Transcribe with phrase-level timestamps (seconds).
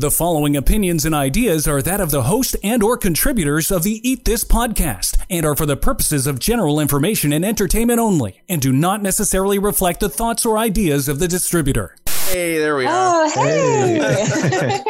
[0.00, 4.00] The following opinions and ideas are that of the host and or contributors of the
[4.08, 8.62] Eat This podcast and are for the purposes of general information and entertainment only and
[8.62, 11.94] do not necessarily reflect the thoughts or ideas of the distributor.
[12.28, 12.90] Hey, there we are.
[13.26, 14.80] Oh, hey.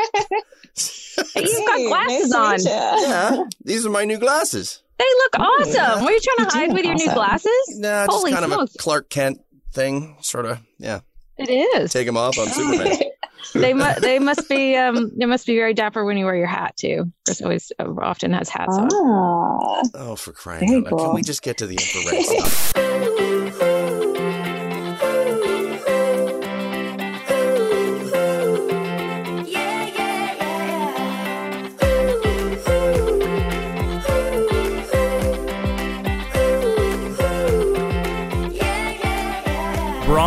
[1.35, 2.61] You've got glasses on.
[2.63, 4.81] Yeah, these are my new glasses.
[4.97, 6.05] They look awesome.
[6.05, 7.15] Were you trying to They do hide look with your new awesome.
[7.17, 7.79] glasses?
[7.81, 8.75] Nah, just kind smokes.
[8.75, 9.41] of a Clark Kent
[9.73, 10.61] thing, sort of.
[10.79, 11.01] Yeah,
[11.37, 11.93] It is.
[11.93, 12.39] take them off.
[12.39, 12.97] I'm Superman.
[13.61, 14.01] They must.
[14.01, 14.77] They must be.
[14.77, 15.11] Um.
[15.17, 17.13] They must be very dapper when you wear your hat too.
[17.27, 18.89] Chris always uh, often has hats on.
[18.93, 19.83] Ah.
[19.95, 20.99] Oh, for crying out loud!
[21.07, 22.73] Can we just get to the infrared stuff?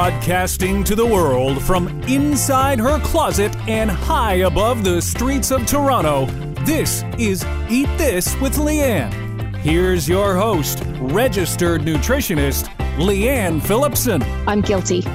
[0.03, 6.25] Broadcasting to the world from inside her closet and high above the streets of Toronto,
[6.65, 9.55] this is Eat This with Leanne.
[9.59, 12.65] Here's your host, registered nutritionist,
[12.97, 14.21] Leanne Phillipson.
[14.45, 15.05] I'm guilty.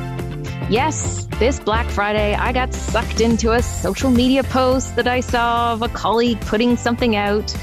[0.70, 5.74] Yes, this Black Friday, I got sucked into a social media post that I saw
[5.74, 7.54] of a colleague putting something out.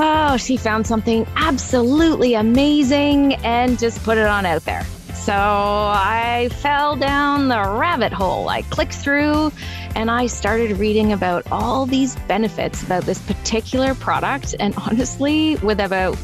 [0.00, 4.86] Oh, she found something absolutely amazing and just put it on out there.
[5.14, 8.48] So I fell down the rabbit hole.
[8.48, 9.52] I clicked through
[9.94, 14.54] and I started reading about all these benefits about this particular product.
[14.58, 16.16] And honestly, with about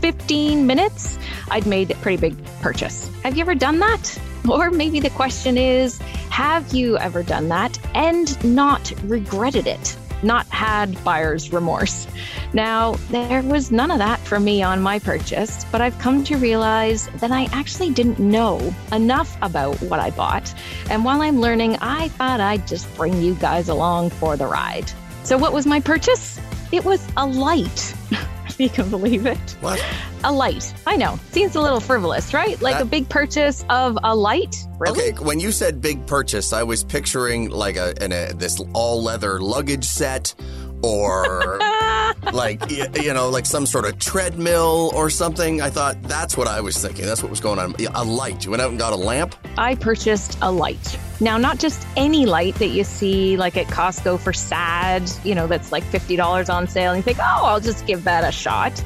[0.00, 1.18] 15 minutes,
[1.50, 3.10] I'd made a pretty big purchase.
[3.22, 4.18] Have you ever done that?
[4.48, 5.98] Or maybe the question is,
[6.30, 9.96] have you ever done that and not regretted it?
[10.22, 12.06] Not had buyer's remorse.
[12.52, 16.36] Now, there was none of that for me on my purchase, but I've come to
[16.36, 20.54] realize that I actually didn't know enough about what I bought.
[20.88, 24.88] And while I'm learning, I thought I'd just bring you guys along for the ride.
[25.24, 26.38] So, what was my purchase?
[26.70, 27.92] It was a light,
[28.46, 29.84] if you can believe it What?
[30.22, 30.72] a light.
[30.86, 31.18] I know.
[31.32, 32.60] Seems a little frivolous, right?
[32.62, 34.54] Like That- a big purchase of a light.
[34.78, 35.10] Really?
[35.10, 39.02] Okay, when you said big purchase, I was picturing like a, an, a this all
[39.02, 40.34] leather luggage set,
[40.82, 41.58] or
[42.32, 45.60] like you know, like some sort of treadmill or something.
[45.60, 47.06] I thought that's what I was thinking.
[47.06, 47.74] That's what was going on.
[47.94, 48.44] A light.
[48.44, 49.34] You went out and got a lamp.
[49.56, 50.98] I purchased a light.
[51.20, 55.46] Now, not just any light that you see like at Costco for SAD, you know,
[55.46, 58.82] that's like $50 on sale, and you think, oh, I'll just give that a shot.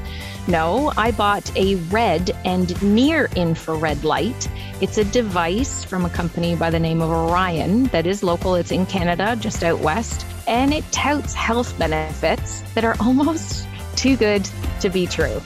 [0.46, 4.48] No, I bought a red and near infrared light.
[4.82, 8.54] It's a device from a company by the name of Orion that is local.
[8.54, 13.66] It's in Canada, just out west, and it touts health benefits that are almost
[13.96, 14.46] too good
[14.80, 15.40] to be true.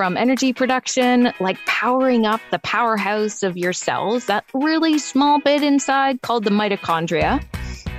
[0.00, 5.62] From energy production, like powering up the powerhouse of your cells, that really small bit
[5.62, 7.44] inside called the mitochondria,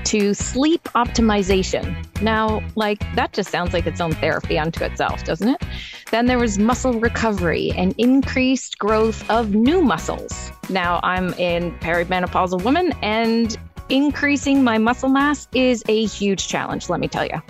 [0.03, 1.95] to sleep optimization.
[2.19, 5.61] Now, like that just sounds like its own therapy unto itself, doesn't it?
[6.09, 10.51] Then there was muscle recovery and increased growth of new muscles.
[10.69, 13.55] Now, I'm in perimenopausal woman and
[13.89, 17.43] increasing my muscle mass is a huge challenge, let me tell you.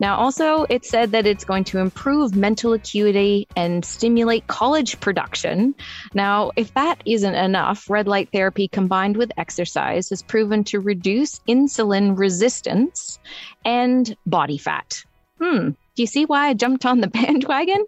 [0.00, 5.74] Now, also, it said that it's going to improve mental acuity and stimulate collagen production.
[6.14, 11.40] Now, if that isn't enough, red light therapy combined with exercise has proven to reduce
[11.48, 13.18] insulin resistance
[13.64, 15.04] and body fat.
[15.40, 15.70] Hmm.
[15.94, 17.84] Do you see why I jumped on the bandwagon?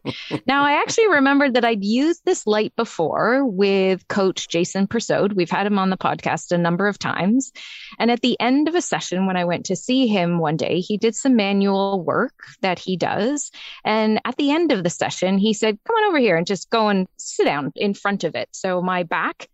[0.47, 5.33] now, I actually remembered that I'd used this light before with coach Jason Persaud.
[5.33, 7.53] We've had him on the podcast a number of times.
[7.99, 10.81] And at the end of a session, when I went to see him one day,
[10.81, 13.51] he did some manual work that he does.
[13.85, 16.71] And at the end of the session, he said, Come on over here and just
[16.71, 18.49] go and sit down in front of it.
[18.53, 19.49] So my back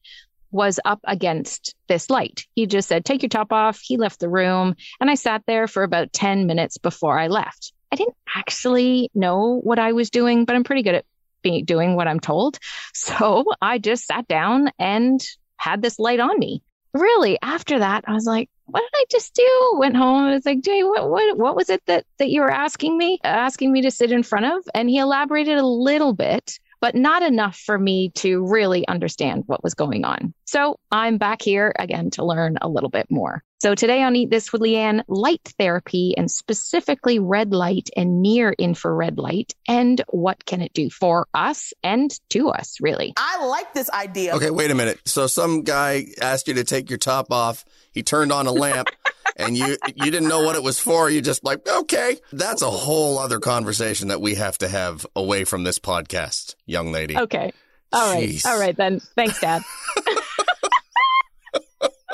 [0.51, 2.47] was up against this light.
[2.55, 3.81] He just said, Take your top off.
[3.81, 4.75] He left the room.
[5.01, 7.73] And I sat there for about 10 minutes before I left.
[7.93, 11.05] I didn't actually know what I was doing, but I'm pretty good at
[11.43, 12.59] being doing what I'm told.
[12.93, 15.25] So I just sat down and
[15.57, 16.63] had this light on me.
[16.93, 19.75] Really, after that, I was like, what did I just do?
[19.79, 20.25] Went home.
[20.25, 23.19] I was like, Jay, what, what, what was it that, that you were asking me,
[23.25, 24.65] asking me to sit in front of?
[24.75, 29.63] And he elaborated a little bit, but not enough for me to really understand what
[29.63, 30.35] was going on.
[30.47, 33.43] So I'm back here again to learn a little bit more.
[33.63, 38.55] So today on Eat This with Leanne, light therapy and specifically red light and near
[38.59, 39.55] infrared light.
[39.69, 43.13] And what can it do for us and to us, really?
[43.19, 44.35] I like this idea.
[44.35, 44.99] Okay, wait a minute.
[45.05, 47.67] So some guy asked you to take your top off.
[47.93, 48.89] He turned on a lamp,
[49.37, 51.11] and you you didn't know what it was for.
[51.11, 55.45] You just like, okay, that's a whole other conversation that we have to have away
[55.45, 57.17] from this podcast, young lady.
[57.17, 57.53] Okay.
[57.93, 58.29] All right.
[58.29, 58.47] Jeez.
[58.47, 59.01] All right then.
[59.01, 59.63] Thanks, Dad.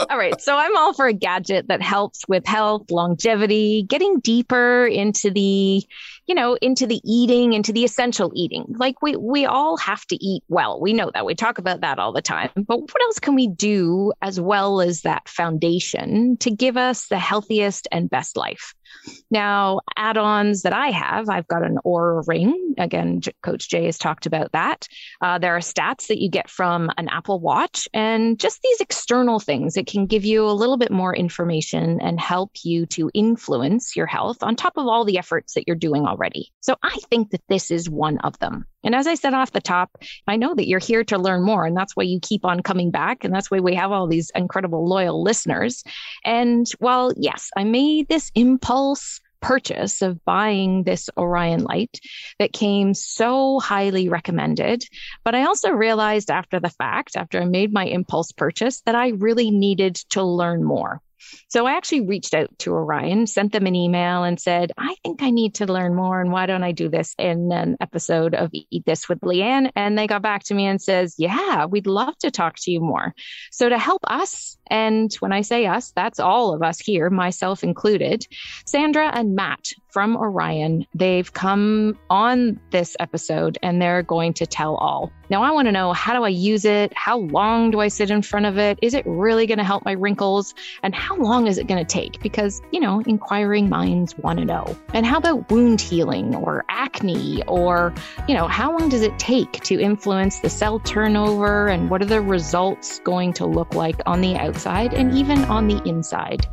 [0.08, 0.40] all right.
[0.40, 5.82] So I'm all for a gadget that helps with health, longevity, getting deeper into the,
[6.26, 8.66] you know, into the eating, into the essential eating.
[8.76, 10.80] Like we we all have to eat well.
[10.80, 11.26] We know that.
[11.26, 12.50] We talk about that all the time.
[12.54, 17.18] But what else can we do as well as that foundation to give us the
[17.18, 18.74] healthiest and best life?
[19.30, 22.74] Now, add ons that I have, I've got an Oura Ring.
[22.78, 24.86] Again, Coach Jay has talked about that.
[25.20, 29.40] Uh, there are stats that you get from an Apple Watch and just these external
[29.40, 29.76] things.
[29.76, 34.06] It can give you a little bit more information and help you to influence your
[34.06, 36.52] health on top of all the efforts that you're doing already.
[36.60, 38.66] So I think that this is one of them.
[38.84, 39.90] And as I said off the top,
[40.28, 42.92] I know that you're here to learn more, and that's why you keep on coming
[42.92, 43.24] back.
[43.24, 45.82] And that's why we have all these incredible loyal listeners.
[46.24, 48.76] And while, yes, I made this impulse
[49.40, 52.00] purchase of buying this Orion light
[52.38, 54.84] that came so highly recommended.
[55.24, 59.08] But I also realized after the fact, after I made my impulse purchase, that I
[59.08, 61.00] really needed to learn more.
[61.48, 65.22] So I actually reached out to Orion, sent them an email, and said, I think
[65.22, 66.20] I need to learn more.
[66.20, 69.70] And why don't I do this in an episode of Eat This with Leanne?
[69.74, 72.80] And they got back to me and says, Yeah, we'd love to talk to you
[72.80, 73.14] more.
[73.50, 77.62] So to help us, and when I say us, that's all of us here, myself
[77.62, 78.26] included,
[78.66, 84.74] Sandra and Matt from Orion, they've come on this episode and they're going to tell
[84.74, 85.10] all.
[85.30, 86.92] Now, I want to know how do I use it?
[86.94, 88.78] How long do I sit in front of it?
[88.82, 90.54] Is it really going to help my wrinkles?
[90.82, 92.20] And how long is it going to take?
[92.20, 94.76] Because, you know, inquiring minds want to know.
[94.92, 97.42] And how about wound healing or acne?
[97.48, 97.94] Or,
[98.28, 101.68] you know, how long does it take to influence the cell turnover?
[101.68, 105.68] And what are the results going to look like on the outside and even on
[105.68, 106.46] the inside?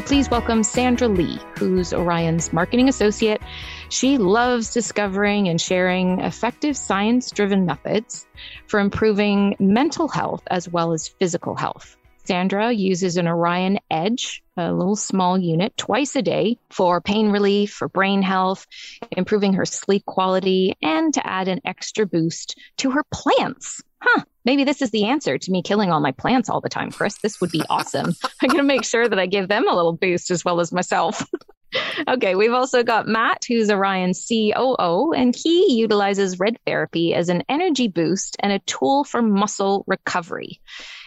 [0.00, 3.42] So please welcome Sandra Lee, who's Orion's marketing associate.
[3.90, 8.26] She loves discovering and sharing effective science driven methods
[8.66, 11.98] for improving mental health as well as physical health.
[12.24, 17.70] Sandra uses an Orion Edge, a little small unit, twice a day for pain relief,
[17.70, 18.66] for brain health,
[19.10, 23.82] improving her sleep quality, and to add an extra boost to her plants.
[24.02, 26.90] Huh, maybe this is the answer to me killing all my plants all the time,
[26.90, 27.18] Chris.
[27.22, 28.14] This would be awesome.
[28.42, 30.72] I'm going to make sure that I give them a little boost as well as
[30.72, 31.26] myself.
[32.08, 37.44] okay, we've also got Matt, who's Orion's COO, and he utilizes red therapy as an
[37.48, 40.60] energy boost and a tool for muscle recovery.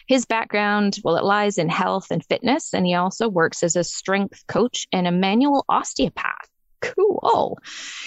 [0.07, 3.83] His background, well, it lies in health and fitness, and he also works as a
[3.83, 6.49] strength coach and a manual osteopath.
[6.83, 7.59] Cool.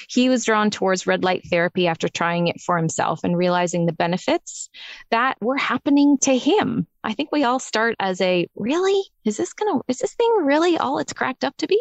[0.09, 3.93] He was drawn towards red light therapy after trying it for himself and realizing the
[3.93, 4.69] benefits
[5.11, 6.87] that were happening to him.
[7.03, 10.79] I think we all start as a really is this gonna is this thing really
[10.79, 11.81] all it's cracked up to be?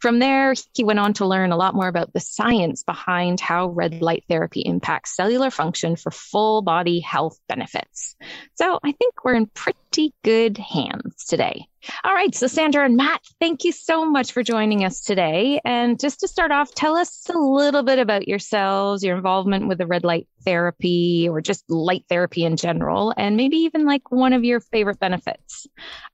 [0.00, 3.68] From there, he went on to learn a lot more about the science behind how
[3.68, 8.16] red light therapy impacts cellular function for full body health benefits.
[8.54, 11.68] So I think we're in pretty good hands today.
[12.02, 15.60] All right, so Sandra and Matt, thank you so much for joining us today.
[15.64, 19.78] And just to start off, tell us a little bit about yourselves, your involvement with
[19.78, 24.32] the red light therapy or just light therapy in general, and maybe even like one
[24.32, 25.66] of your favorite benefits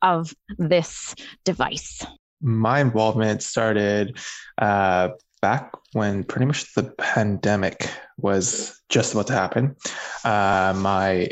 [0.03, 1.15] of this
[1.45, 2.05] device.
[2.41, 4.19] My involvement started
[4.59, 5.11] uh,
[5.43, 9.77] back when pretty much the pandemic was just about to happen.
[10.25, 11.31] Uh, my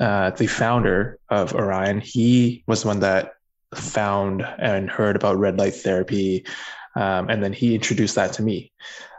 [0.00, 3.34] uh, the founder of Orion, he was the one that
[3.74, 6.46] found and heard about red light therapy,
[6.94, 8.72] um, and then he introduced that to me.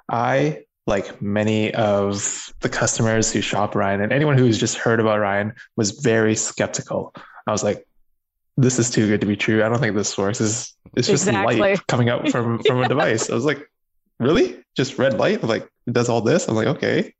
[0.09, 5.19] I like many of the customers who shop Orion and anyone who's just heard about
[5.19, 7.13] Orion was very skeptical.
[7.45, 7.86] I was like,
[8.57, 9.63] this is too good to be true.
[9.63, 10.41] I don't think this works.
[10.41, 11.59] It's, it's just Exactly.
[11.59, 13.29] light coming out from, from a device.
[13.29, 13.69] I was like,
[14.19, 14.63] really?
[14.75, 15.43] Just red light?
[15.43, 16.47] I'm Like it does all this?
[16.47, 17.13] I'm like, okay.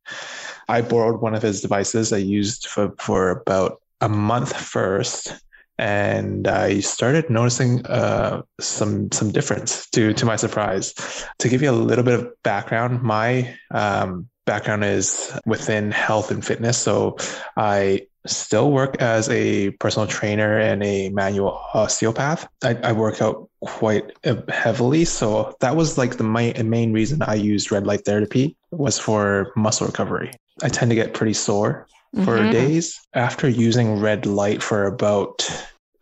[0.68, 5.34] I borrowed one of his devices I used for, for about a month first.
[5.80, 10.96] And I started noticing uh, some some difference to to my surprise.
[11.38, 16.44] To give you a little bit of background, my um, background is within health and
[16.44, 16.80] fitness.
[16.80, 17.18] So
[17.56, 22.48] I still work as a personal trainer and a manual osteopath.
[22.64, 25.06] I, I work out quite uh, heavily.
[25.06, 29.52] So that was like the main, main reason I used red light therapy was for
[29.56, 30.32] muscle recovery.
[30.64, 31.88] I tend to get pretty sore
[32.24, 32.52] for Mhm.
[32.52, 33.00] days.
[33.14, 35.48] After using red light for about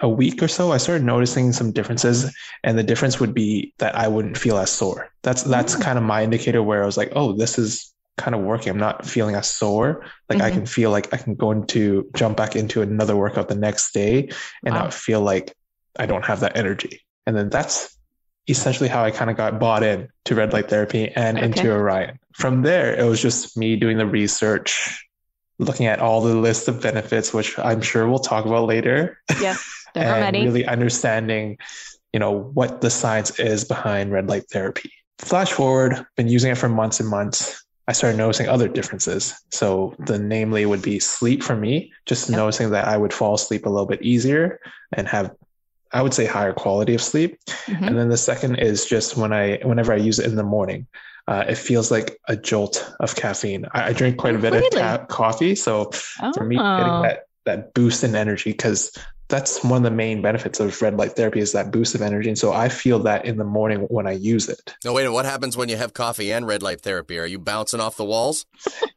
[0.02, 2.32] a week or so, I started noticing some differences,
[2.64, 5.10] and the difference would be that I wouldn't feel as sore.
[5.24, 5.82] That's that's mm.
[5.82, 8.70] kind of my indicator where I was like, oh, this is kind of working.
[8.70, 10.06] I'm not feeling as sore.
[10.30, 10.48] Like mm-hmm.
[10.48, 13.94] I can feel like I can go into jump back into another workout the next
[13.94, 14.30] day
[14.64, 14.84] and wow.
[14.84, 15.54] not feel like
[15.98, 17.02] I don't have that energy.
[17.26, 17.96] And then that's
[18.48, 21.48] essentially how I kind of got bought in to red light therapy and okay.
[21.48, 22.20] into Orion.
[22.34, 25.08] From there, it was just me doing the research,
[25.58, 29.20] looking at all the list of benefits, which I'm sure we'll talk about later.
[29.42, 29.56] Yeah,
[29.94, 30.46] there and ready.
[30.46, 31.58] really understanding,
[32.14, 34.92] you know, what the science is behind red light therapy.
[35.18, 37.65] Flash forward, been using it for months and months.
[37.88, 39.40] I started noticing other differences.
[39.52, 42.38] So the namely would be sleep for me, just yep.
[42.38, 44.60] noticing that I would fall asleep a little bit easier
[44.94, 45.32] and have
[45.92, 47.40] I would say higher quality of sleep.
[47.48, 47.84] Mm-hmm.
[47.84, 50.88] And then the second is just when I whenever I use it in the morning,
[51.28, 53.66] uh, it feels like a jolt of caffeine.
[53.72, 54.68] I, I drink quite a bit really?
[54.68, 56.34] of ca- coffee, so oh.
[56.34, 57.02] for me, getting oh.
[57.04, 58.92] that that boost in energy because
[59.28, 62.30] that's one of the main benefits of red light therapy is that boost of energy.
[62.30, 64.76] And so I feel that in the morning when I use it.
[64.84, 67.18] No, wait, what happens when you have coffee and red light therapy?
[67.18, 68.46] Are you bouncing off the walls?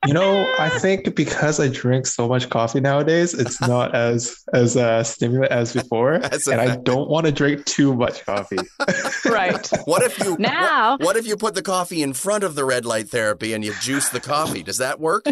[0.07, 4.77] You know, I think because I drink so much coffee nowadays, it's not as as
[4.77, 6.13] uh, stimulant as before.
[6.23, 8.59] and I don't want to drink too much coffee.
[9.25, 9.67] right.
[9.87, 10.93] What if you now?
[10.93, 13.65] What, what if you put the coffee in front of the red light therapy and
[13.65, 14.63] you juice the coffee?
[14.63, 15.27] Does that work?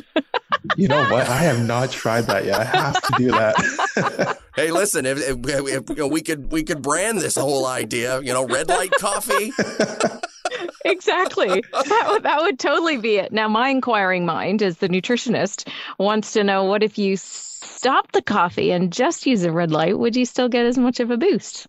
[0.77, 1.29] You know what?
[1.29, 2.61] I have not tried that yet.
[2.61, 4.39] I have to do that.
[4.57, 8.21] Hey, listen, if, if, if you know, we could we could brand this whole idea,
[8.21, 9.53] you know, red light coffee.
[10.85, 11.63] exactly.
[11.73, 13.33] That would, that would totally be it.
[13.33, 18.23] Now, my inquiring mind, as the nutritionist, wants to know what if you stop the
[18.23, 19.99] coffee and just use a red light?
[19.99, 21.67] Would you still get as much of a boost?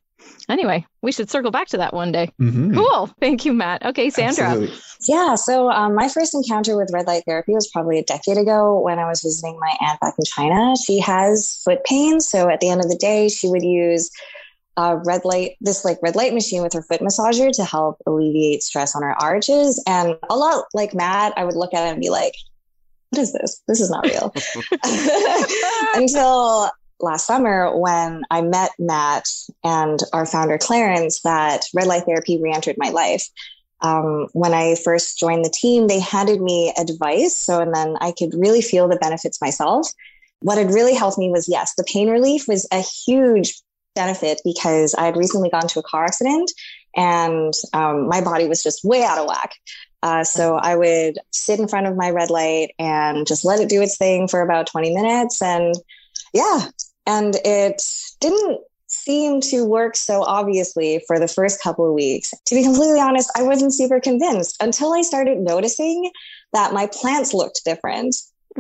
[0.50, 2.32] Anyway, we should circle back to that one day.
[2.40, 2.76] Mm-hmm.
[2.76, 3.08] Cool.
[3.20, 3.86] Thank you, Matt.
[3.86, 4.46] Okay, Sandra.
[4.46, 4.78] Absolutely.
[5.08, 5.36] Yeah.
[5.36, 8.98] So um, my first encounter with red light therapy was probably a decade ago when
[8.98, 10.76] I was visiting my aunt back in China.
[10.78, 12.22] She has foot pain.
[12.22, 14.10] So at the end of the day, she would use
[14.78, 18.64] a red light, this like red light machine with her foot massager to help alleviate
[18.64, 19.84] stress on her arches.
[19.86, 22.34] And a lot like Matt, I would look at it and be like,
[23.10, 23.62] what is this?
[23.68, 24.34] This is not real.
[25.96, 26.70] Until
[27.00, 29.28] last summer when I met Matt
[29.64, 33.28] and our founder Clarence that red light therapy re-entered my life.
[33.82, 37.38] Um, when I first joined the team, they handed me advice.
[37.38, 39.88] So, and then I could really feel the benefits myself.
[40.40, 43.62] What had really helped me was yes, the pain relief was a huge
[43.96, 46.52] benefit because I had recently gone to a car accident
[46.96, 49.54] and um, my body was just way out of whack.
[50.04, 53.70] Uh, so I would sit in front of my red light and just let it
[53.70, 55.42] do its thing for about 20 minutes.
[55.42, 55.74] And
[56.34, 56.68] yeah,
[57.08, 57.82] and it
[58.20, 62.34] didn't seem to work so obviously for the first couple of weeks.
[62.46, 66.12] To be completely honest, I wasn't super convinced until I started noticing
[66.54, 68.16] that my plants looked different.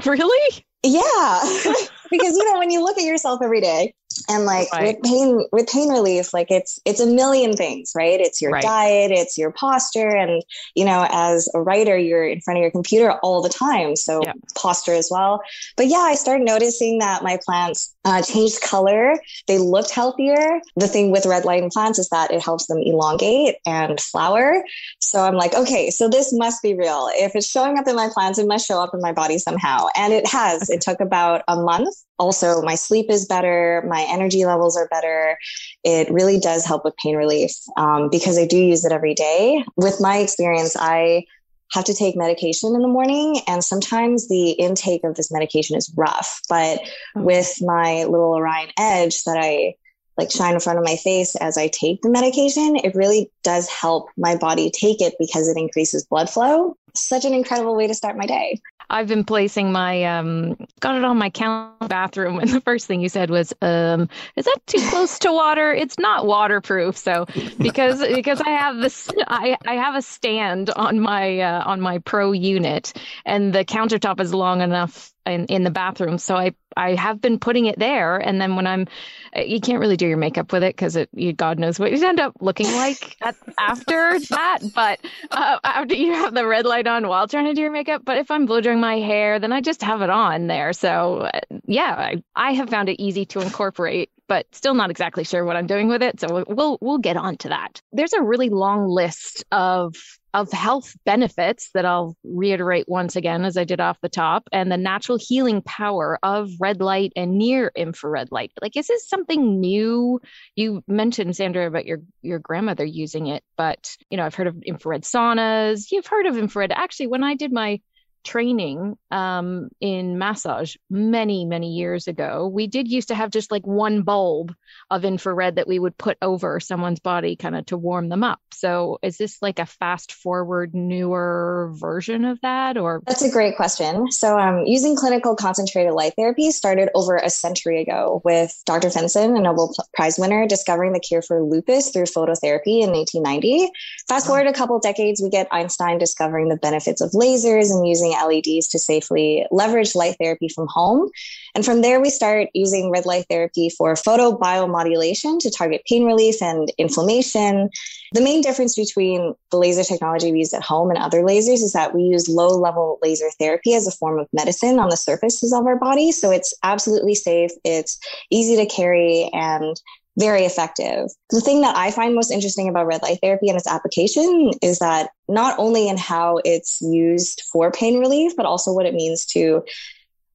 [0.05, 0.65] Really?
[0.83, 1.39] Yeah.
[2.11, 3.93] because you know, when you look at yourself every day,
[4.29, 4.95] and like right.
[4.95, 8.19] with pain with pain relief like it's it's a million things right?
[8.19, 8.63] It's your right.
[8.63, 10.43] diet it's your posture and
[10.75, 14.21] you know as a writer you're in front of your computer all the time so
[14.23, 14.33] yeah.
[14.55, 15.41] posture as well.
[15.75, 19.19] But yeah i started noticing that my plants uh, changed color.
[19.47, 20.61] They looked healthier.
[20.77, 24.63] The thing with red light plants is that it helps them elongate and flower.
[24.99, 27.09] So i'm like okay so this must be real.
[27.13, 29.87] If it's showing up in my plants it must show up in my body somehow.
[29.95, 30.69] And it has.
[30.69, 31.93] It took about a month.
[32.19, 33.83] Also my sleep is better.
[33.87, 35.37] My energy levels are better.
[35.83, 39.63] It really does help with pain relief um, because i do use it every day.
[39.75, 41.25] With my experience i
[41.71, 45.91] have to take medication in the morning and sometimes the intake of this medication is
[45.95, 46.79] rough but
[47.13, 47.23] hmm.
[47.23, 49.73] with my little orion edge that i
[50.17, 53.67] like shine in front of my face as i take the medication it really does
[53.69, 57.93] help my body take it because it increases blood flow such an incredible way to
[57.93, 62.49] start my day I've been placing my um got it on my counter bathroom and
[62.53, 65.73] the first thing you said was um is that too close to water?
[65.73, 66.97] It's not waterproof.
[66.97, 67.25] So
[67.57, 71.99] because because I have this I I have a stand on my uh, on my
[71.99, 72.93] pro unit
[73.25, 76.17] and the countertop is long enough in, in the bathroom.
[76.17, 78.17] So I, I have been putting it there.
[78.17, 78.87] And then when I'm,
[79.35, 82.05] you can't really do your makeup with it because it, you, God knows what you
[82.05, 84.59] end up looking like at, after that.
[84.73, 84.99] But
[85.31, 88.03] uh, after you have the red light on while trying to do your makeup.
[88.05, 90.73] But if I'm blow drying my hair, then I just have it on there.
[90.73, 95.23] So uh, yeah, I, I have found it easy to incorporate but still not exactly
[95.23, 96.19] sure what I'm doing with it.
[96.19, 97.81] So we'll we'll get on to that.
[97.93, 99.95] There's a really long list of
[100.33, 104.71] of health benefits that I'll reiterate once again as I did off the top and
[104.71, 108.51] the natural healing power of red light and near infrared light.
[108.61, 110.19] Like is this something new?
[110.55, 114.61] You mentioned Sandra about your your grandmother using it, but you know, I've heard of
[114.63, 115.91] infrared saunas.
[115.91, 116.71] You've heard of infrared.
[116.71, 117.79] Actually, when I did my
[118.27, 123.65] training um, in massage many, many years ago, we did used to have just like
[123.65, 124.53] one bulb
[124.91, 128.41] of infrared that we would put over someone's body kind of to warm them up.
[128.53, 132.77] So is this like a fast forward, newer version of that?
[132.77, 134.11] Or that's a great question.
[134.11, 138.89] So um, using clinical concentrated light therapy started over a century ago with Dr.
[138.89, 143.69] Finsen, a Nobel Prize winner, discovering the cure for lupus through phototherapy in 1890.
[144.09, 148.13] Fast forward a couple decades, we get Einstein discovering the benefits of lasers and using
[148.25, 151.09] LEDs to safely leverage light therapy from home.
[151.55, 156.41] And from there, we start using red light therapy for photobiomodulation to target pain relief
[156.41, 157.69] and inflammation.
[158.13, 161.73] The main difference between the laser technology we use at home and other lasers is
[161.73, 165.53] that we use low level laser therapy as a form of medicine on the surfaces
[165.53, 166.11] of our body.
[166.11, 167.99] So it's absolutely safe, it's
[168.31, 169.79] easy to carry, and
[170.17, 171.09] very effective.
[171.29, 174.79] The thing that I find most interesting about red light therapy and its application is
[174.79, 179.25] that not only in how it's used for pain relief, but also what it means
[179.27, 179.63] to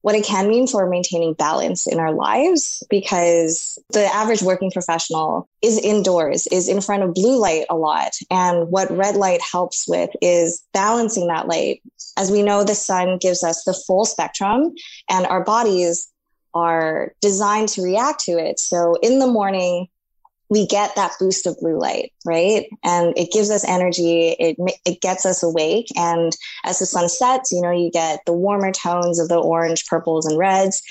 [0.03, 5.47] what it can mean for maintaining balance in our lives because the average working professional
[5.61, 8.11] is indoors, is in front of blue light a lot.
[8.29, 11.81] And what red light helps with is balancing that light.
[12.17, 14.73] As we know, the sun gives us the full spectrum
[15.09, 16.09] and our bodies
[16.53, 18.59] are designed to react to it.
[18.59, 19.87] So in the morning,
[20.49, 22.67] we get that boost of blue light, right?
[22.83, 24.35] And it gives us energy.
[24.39, 25.87] It, it gets us awake.
[25.95, 26.31] And
[26.63, 30.27] as the sun sets, you know, you get the warmer tones of the orange, purples,
[30.27, 30.83] and reds.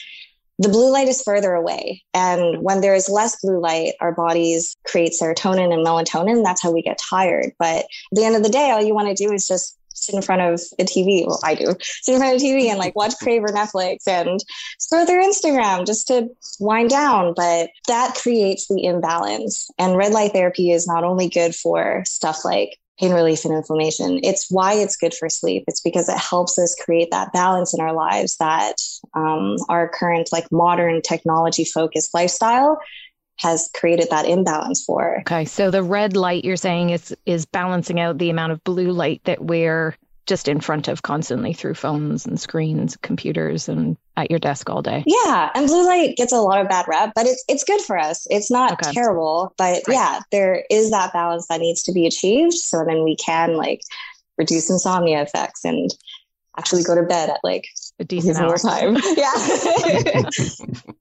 [0.58, 2.02] The blue light is further away.
[2.12, 6.42] And when there is less blue light, our bodies create serotonin and melatonin.
[6.42, 7.52] That's how we get tired.
[7.58, 10.14] But at the end of the day, all you want to do is just sit
[10.14, 11.26] in front of a TV.
[11.26, 14.06] Well, I do sit in front of a TV and like watch Crave or Netflix
[14.06, 14.40] and
[14.78, 16.28] scroll through Instagram just to
[16.60, 17.34] wind down.
[17.34, 19.68] But that creates the imbalance.
[19.78, 24.20] And red light therapy is not only good for stuff like pain relief and inflammation.
[24.22, 25.64] It's why it's good for sleep.
[25.66, 28.76] It's because it helps us create that balance in our lives that
[29.14, 32.78] um, our current, like modern technology focused lifestyle
[33.42, 35.20] has created that imbalance for.
[35.20, 38.92] Okay, so the red light you're saying is is balancing out the amount of blue
[38.92, 39.96] light that we're
[40.26, 44.80] just in front of constantly through phones and screens, computers, and at your desk all
[44.80, 45.02] day.
[45.06, 47.98] Yeah, and blue light gets a lot of bad rep, but it's it's good for
[47.98, 48.26] us.
[48.30, 48.92] It's not okay.
[48.92, 49.94] terrible, but right.
[49.94, 52.54] yeah, there is that balance that needs to be achieved.
[52.54, 53.80] So then we can like
[54.38, 55.90] reduce insomnia effects and
[56.56, 57.66] actually go to bed at like
[57.98, 58.96] a decent hour time.
[59.16, 60.22] Yeah.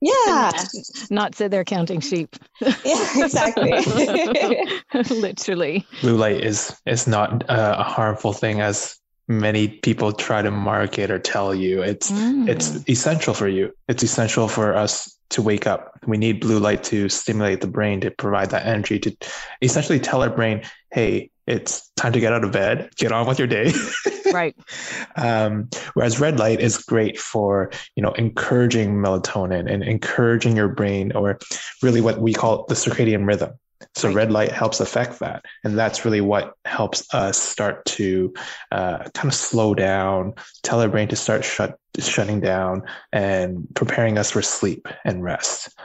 [0.00, 0.52] yeah.
[1.10, 2.36] Not sit there counting sheep.
[2.60, 3.72] yeah, exactly.
[5.10, 5.86] Literally.
[6.00, 11.10] Blue light is is not uh, a harmful thing as many people try to market
[11.10, 11.82] or tell you.
[11.82, 12.48] It's mm.
[12.48, 13.72] it's essential for you.
[13.88, 15.98] It's essential for us to wake up.
[16.06, 19.16] We need blue light to stimulate the brain to provide that energy to
[19.62, 23.38] essentially tell our brain, "Hey, it's time to get out of bed, get on with
[23.38, 23.72] your day."
[24.32, 24.56] Right.
[25.16, 31.12] Um, whereas red light is great for you know encouraging melatonin and encouraging your brain,
[31.12, 31.38] or
[31.82, 33.52] really what we call the circadian rhythm.
[33.94, 34.16] So right.
[34.16, 38.32] red light helps affect that, and that's really what helps us start to
[38.70, 44.18] uh, kind of slow down, tell our brain to start shut shutting down, and preparing
[44.18, 45.76] us for sleep and rest.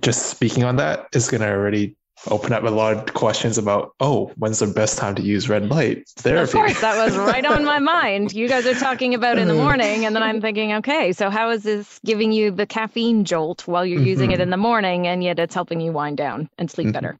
[0.00, 1.96] Just speaking on that is going to already
[2.28, 5.68] open up a lot of questions about oh when's the best time to use red
[5.68, 6.08] light?
[6.16, 6.42] Therapy.
[6.42, 8.32] Of course that was right on my mind.
[8.32, 11.50] You guys are talking about in the morning and then i'm thinking okay so how
[11.50, 14.40] is this giving you the caffeine jolt while you're using mm-hmm.
[14.40, 16.92] it in the morning and yet it's helping you wind down and sleep mm-hmm.
[16.92, 17.18] better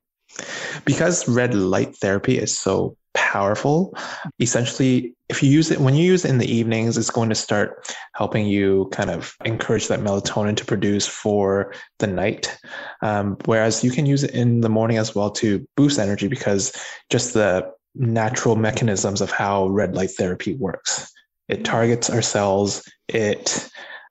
[0.84, 3.96] because red light therapy is so powerful.
[4.40, 7.34] Essentially, if you use it when you use it in the evenings, it's going to
[7.34, 12.56] start helping you kind of encourage that melatonin to produce for the night.
[13.02, 16.72] Um, whereas you can use it in the morning as well to boost energy because
[17.10, 21.12] just the natural mechanisms of how red light therapy works.
[21.48, 23.68] It targets our cells, it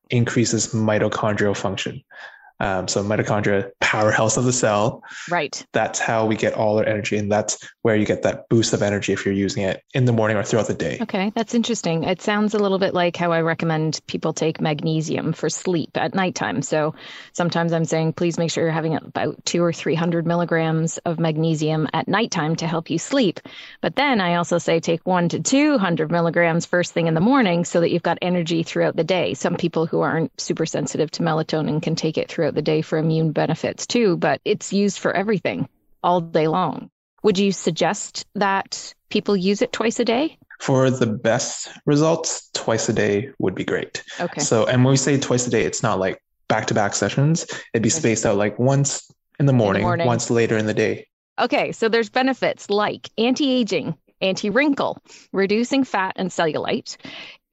[0.09, 2.03] increases mitochondrial function.
[2.61, 5.03] Um, so mitochondria, powerhouse of the cell.
[5.31, 5.65] Right.
[5.73, 8.83] That's how we get all our energy, and that's where you get that boost of
[8.83, 10.99] energy if you're using it in the morning or throughout the day.
[11.01, 12.03] Okay, that's interesting.
[12.03, 16.13] It sounds a little bit like how I recommend people take magnesium for sleep at
[16.13, 16.61] nighttime.
[16.61, 16.93] So
[17.33, 21.19] sometimes I'm saying, please make sure you're having about two or three hundred milligrams of
[21.19, 23.39] magnesium at nighttime to help you sleep.
[23.81, 27.21] But then I also say take one to two hundred milligrams first thing in the
[27.21, 29.33] morning so that you've got energy throughout the day.
[29.33, 32.81] Some people who aren't super sensitive to melatonin can take it throughout throughout the day
[32.81, 35.67] for immune benefits too, but it's used for everything
[36.03, 36.89] all day long.
[37.23, 40.37] Would you suggest that people use it twice a day?
[40.59, 44.03] For the best results, twice a day would be great.
[44.19, 44.41] Okay.
[44.41, 47.45] So, and when we say twice a day, it's not like back to back sessions.
[47.73, 49.09] It'd be spaced out like once
[49.39, 51.07] in the, morning, in the morning, once later in the day.
[51.39, 51.71] Okay.
[51.71, 54.97] So there's benefits like anti aging, anti wrinkle,
[55.31, 56.97] reducing fat and cellulite,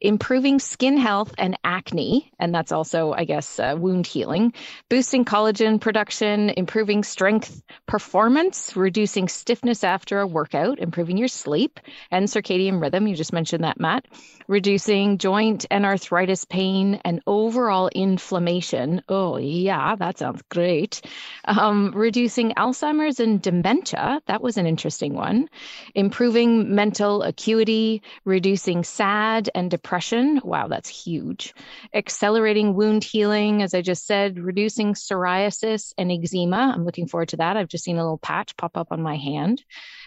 [0.00, 4.52] improving skin health and acne, and that's also, I guess, uh, wound healing,
[4.88, 11.80] boosting collagen production, improving strength performance, reducing stiffness after a workout, improving your sleep
[12.10, 13.06] and circadian rhythm.
[13.06, 14.06] You just mentioned that, Matt.
[14.46, 19.02] Reducing joint and arthritis pain and overall inflammation.
[19.08, 21.02] Oh, yeah, that sounds great.
[21.44, 24.22] Um, reducing Alzheimer's and dementia.
[24.26, 25.50] That was an interesting one.
[25.94, 30.38] Improving mental acuity, reducing SAD and depression depression.
[30.44, 31.54] Wow, that's huge.
[31.94, 36.74] Accelerating wound healing, as I just said, reducing psoriasis and eczema.
[36.74, 37.56] I'm looking forward to that.
[37.56, 39.62] I've just seen a little patch pop up on my hand.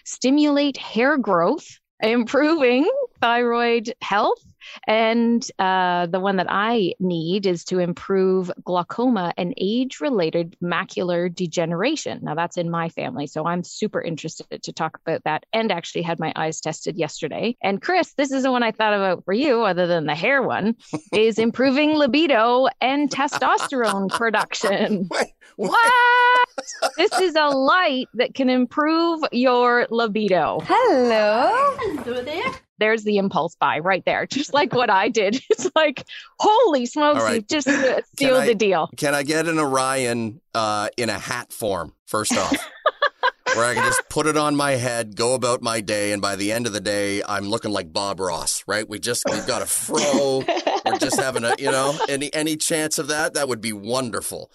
[0.05, 2.87] Stimulate hair growth, improving
[3.21, 4.43] thyroid health
[4.87, 11.33] and uh, the one that I need is to improve glaucoma and age related macular
[11.33, 12.19] degeneration.
[12.23, 13.27] Now, that's in my family.
[13.27, 17.55] So I'm super interested to talk about that and actually had my eyes tested yesterday.
[17.61, 20.41] And Chris, this is the one I thought about for you, other than the hair
[20.41, 20.75] one,
[21.13, 25.09] is improving libido and testosterone production.
[25.55, 25.91] What?
[26.97, 30.59] this is a light that can improve your libido.
[30.63, 31.75] Hello.
[32.03, 35.41] Hello there there's the impulse buy right there, just like what I did.
[35.51, 36.05] It's like,
[36.39, 37.35] holy smokes, right.
[37.35, 37.67] you just
[38.17, 38.89] sealed the deal.
[38.95, 42.55] Can I get an Orion uh, in a hat form, first off?
[43.55, 46.35] where I can just put it on my head, go about my day, and by
[46.35, 48.87] the end of the day, I'm looking like Bob Ross, right?
[48.87, 50.43] We just we've got a fro.
[50.85, 53.33] We're just having a, you know, any any chance of that?
[53.33, 54.51] That would be wonderful.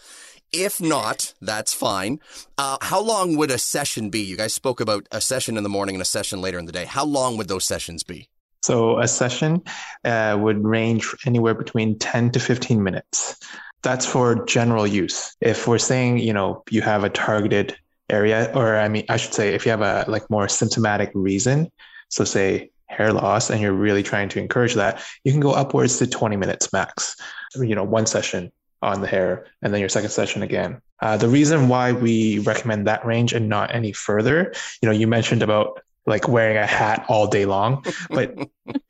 [0.59, 2.19] If not, that's fine.
[2.57, 4.21] Uh, how long would a session be?
[4.21, 6.73] You guys spoke about a session in the morning and a session later in the
[6.73, 6.87] day.
[6.87, 8.31] How long would those sessions be?
[8.63, 9.63] So a session
[10.07, 13.37] uh, would range anywhere between 10 to 15 minutes.
[13.83, 15.37] That's for general use.
[15.43, 17.77] If we're saying, you know, you have a targeted
[18.09, 21.71] area, or I mean, I should say, if you have a like more symptomatic reason,
[22.09, 25.99] so say hair loss, and you're really trying to encourage that, you can go upwards
[25.99, 27.15] to 20 minutes max.
[27.55, 28.51] You know, one session
[28.83, 30.81] on the hair and then your second session again.
[31.01, 35.07] Uh, the reason why we recommend that range and not any further, you know, you
[35.07, 38.35] mentioned about like wearing a hat all day long, but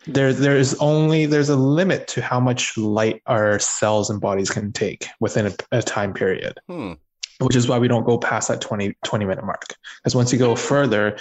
[0.07, 4.72] there there's only there's a limit to how much light our cells and bodies can
[4.72, 6.59] take within a, a time period.
[6.68, 6.92] Hmm.
[7.38, 9.62] Which is why we don't go past that 20, 20 minute mark.
[9.99, 11.18] Because once you go further,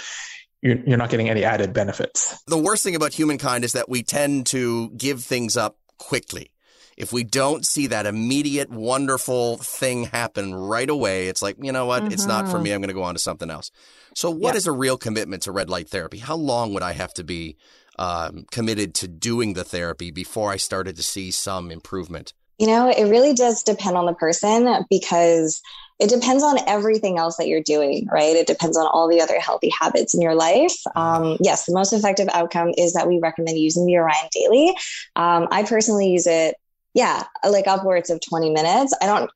[0.62, 2.42] you're, you're not getting any added benefits.
[2.46, 6.52] The worst thing about humankind is that we tend to give things up quickly
[6.96, 11.86] if we don't see that immediate wonderful thing happen right away, it's like, you know
[11.86, 12.04] what?
[12.04, 12.12] Mm-hmm.
[12.12, 12.70] It's not for me.
[12.70, 12.74] Mm-hmm.
[12.74, 13.70] I'm going to go on to something else.
[14.14, 16.18] So, what is a real commitment to red light therapy?
[16.18, 17.56] How long would I have to be
[17.98, 22.32] um, committed to doing the therapy before I started to see some improvement?
[22.58, 25.60] You know, it really does depend on the person because
[25.98, 28.34] it depends on everything else that you're doing, right?
[28.34, 30.74] It depends on all the other healthy habits in your life.
[30.94, 34.74] Um, yes, the most effective outcome is that we recommend using the Orion daily.
[35.16, 36.56] Um, I personally use it
[36.96, 38.92] yeah, like upwards of 20 minutes.
[39.00, 39.30] I don't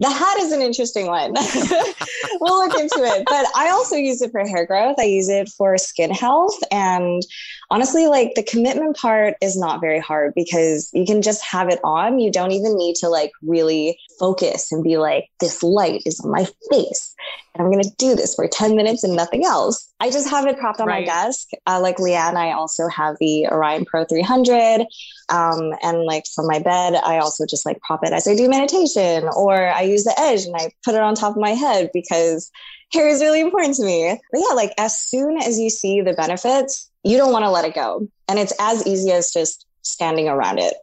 [0.00, 1.34] the hat is an interesting one.
[2.40, 3.24] we'll look into it.
[3.26, 4.96] But I also use it for hair growth.
[4.98, 6.58] I use it for skin health.
[6.72, 7.22] And
[7.70, 11.78] honestly, like the commitment part is not very hard because you can just have it
[11.84, 12.18] on.
[12.18, 16.30] You don't even need to like really focus and be like, this light is on
[16.30, 17.14] my face.
[17.54, 19.92] And I'm going to do this for 10 minutes and nothing else.
[20.00, 21.06] I just have it propped on right.
[21.06, 21.48] my desk.
[21.66, 24.86] Uh, like Leanne, I also have the Orion Pro 300.
[25.30, 28.48] Um, and like for my bed, I also just like prop it as I do
[28.48, 31.90] meditation, or I use the edge and I put it on top of my head
[31.94, 32.50] because
[32.92, 34.20] hair is really important to me.
[34.32, 37.64] But yeah, like as soon as you see the benefits, you don't want to let
[37.64, 38.08] it go.
[38.28, 40.74] And it's as easy as just standing around it.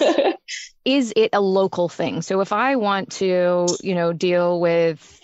[0.84, 2.22] is it a local thing?
[2.22, 5.20] So if I want to, you know, deal with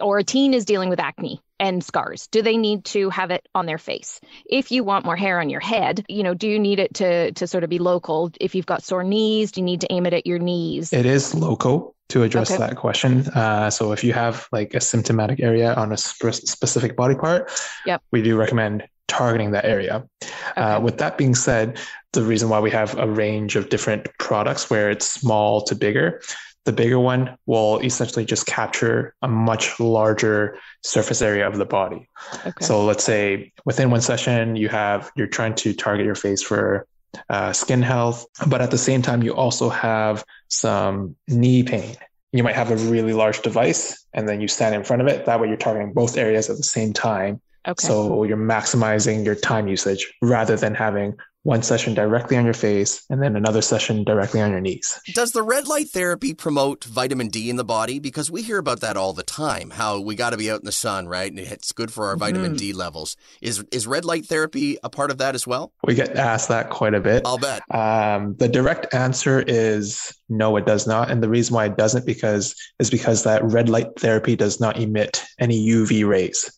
[0.00, 3.46] or a teen is dealing with acne and scars do they need to have it
[3.54, 6.58] on their face if you want more hair on your head you know do you
[6.58, 9.64] need it to to sort of be local if you've got sore knees do you
[9.64, 12.58] need to aim it at your knees it is local to address okay.
[12.58, 16.96] that question uh, so if you have like a symptomatic area on a sp- specific
[16.96, 17.50] body part
[17.86, 18.02] yep.
[18.10, 20.60] we do recommend targeting that area uh, okay.
[20.60, 21.78] uh, with that being said
[22.12, 26.20] the reason why we have a range of different products where it's small to bigger
[26.68, 32.06] the bigger one will essentially just capture a much larger surface area of the body.
[32.44, 32.52] Okay.
[32.60, 36.86] So let's say within one session, you have you're trying to target your face for
[37.30, 41.96] uh, skin health, but at the same time, you also have some knee pain.
[42.32, 45.24] You might have a really large device, and then you stand in front of it.
[45.24, 47.40] That way, you're targeting both areas at the same time.
[47.68, 47.86] Okay.
[47.86, 51.16] So you're maximizing your time usage rather than having
[51.48, 55.00] one session directly on your face, and then another session directly on your knees.
[55.14, 57.98] Does the red light therapy promote vitamin D in the body?
[57.98, 59.70] Because we hear about that all the time.
[59.70, 61.30] How we got to be out in the sun, right?
[61.30, 62.20] And it's good for our mm-hmm.
[62.20, 63.16] vitamin D levels.
[63.40, 65.72] Is is red light therapy a part of that as well?
[65.84, 67.22] We get asked that quite a bit.
[67.24, 67.62] I'll bet.
[67.74, 72.04] Um, the direct answer is no, it does not, and the reason why it doesn't
[72.04, 76.50] because is because that red light therapy does not emit any UV rays.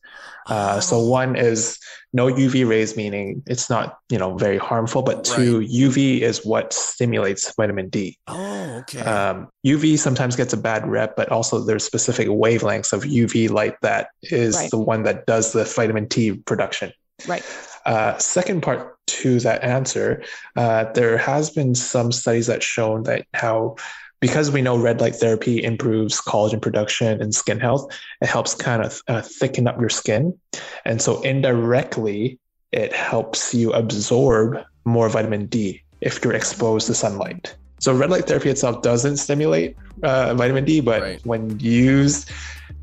[0.50, 1.78] Uh, so one is
[2.12, 5.68] no UV rays, meaning it's not you know very harmful, but two right.
[5.68, 8.18] UV is what stimulates vitamin D.
[8.26, 9.00] Oh, okay.
[9.00, 13.76] Um, UV sometimes gets a bad rep, but also there's specific wavelengths of UV light
[13.82, 14.70] that is right.
[14.70, 16.92] the one that does the vitamin D production.
[17.28, 17.44] Right.
[17.86, 20.22] Uh, second part to that answer,
[20.56, 23.76] uh, there has been some studies that shown that how
[24.20, 28.82] because we know red light therapy improves collagen production and skin health, it helps kind
[28.82, 30.38] of uh, thicken up your skin.
[30.84, 32.38] And so indirectly,
[32.72, 37.54] it helps you absorb more vitamin D if you're exposed to sunlight.
[37.80, 41.26] So red light therapy itself doesn't stimulate uh, vitamin D, but right.
[41.26, 42.30] when used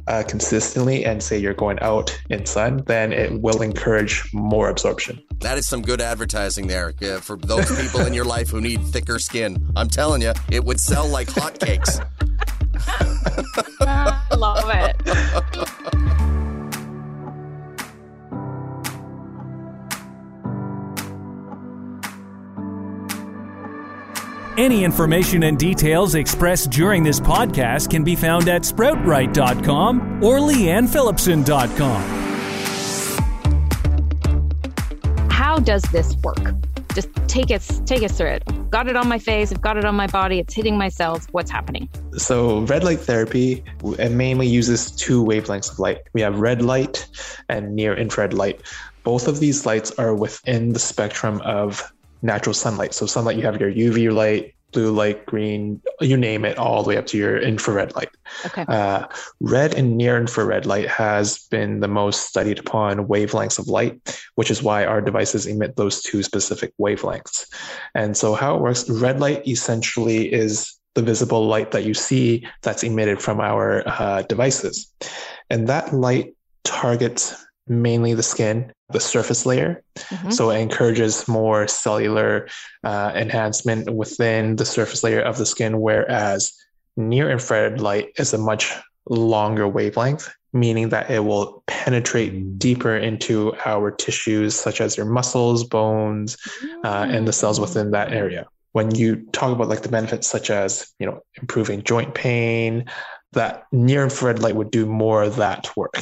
[0.08, 5.22] uh, consistently and say you're going out in sun, then it will encourage more absorption.
[5.40, 8.84] That is some good advertising there yeah, for those people in your life who need
[8.86, 9.72] thicker skin.
[9.76, 12.04] I'm telling you, it would sell like hotcakes.
[14.38, 16.14] Love it.
[24.58, 32.02] Any information and details expressed during this podcast can be found at sproutright.com or leannephillipson.com.
[35.30, 36.56] How does this work?
[36.96, 38.44] Just take us take us through it.
[38.48, 40.90] I've got it on my face, I've got it on my body, it's hitting my
[40.90, 41.28] cells.
[41.34, 41.88] What's happening?
[42.18, 43.64] So red light therapy
[44.00, 46.00] it mainly uses two wavelengths of light.
[46.14, 47.08] We have red light
[47.48, 48.64] and near infrared light.
[49.04, 52.94] Both of these lights are within the spectrum of natural sunlight.
[52.94, 56.90] So sunlight, you have your UV light, blue light, green, you name it, all the
[56.90, 58.10] way up to your infrared light.
[58.46, 58.66] Okay.
[58.68, 59.08] Uh,
[59.40, 64.52] red and near infrared light has been the most studied upon wavelengths of light, which
[64.52, 67.46] is why our devices emit those two specific wavelengths.
[67.96, 72.46] And so how it works, red light essentially is the visible light that you see
[72.64, 74.92] that's emitted from our uh, devices.
[75.50, 79.84] And that light targets mainly the skin, the surface layer.
[79.98, 80.32] Mm-hmm.
[80.32, 82.48] So it encourages more cellular
[82.84, 86.54] uh, enhancement within the surface layer of the skin, whereas
[86.96, 88.74] near infrared light is a much
[89.10, 95.64] longer wavelength, meaning that it will penetrate deeper into our tissues, such as your muscles,
[95.64, 96.38] bones,
[96.84, 98.46] uh, and the cells within that area.
[98.72, 102.86] When you talk about like the benefits such as, you know, improving joint pain,
[103.34, 105.96] that near infrared light would do more of that work.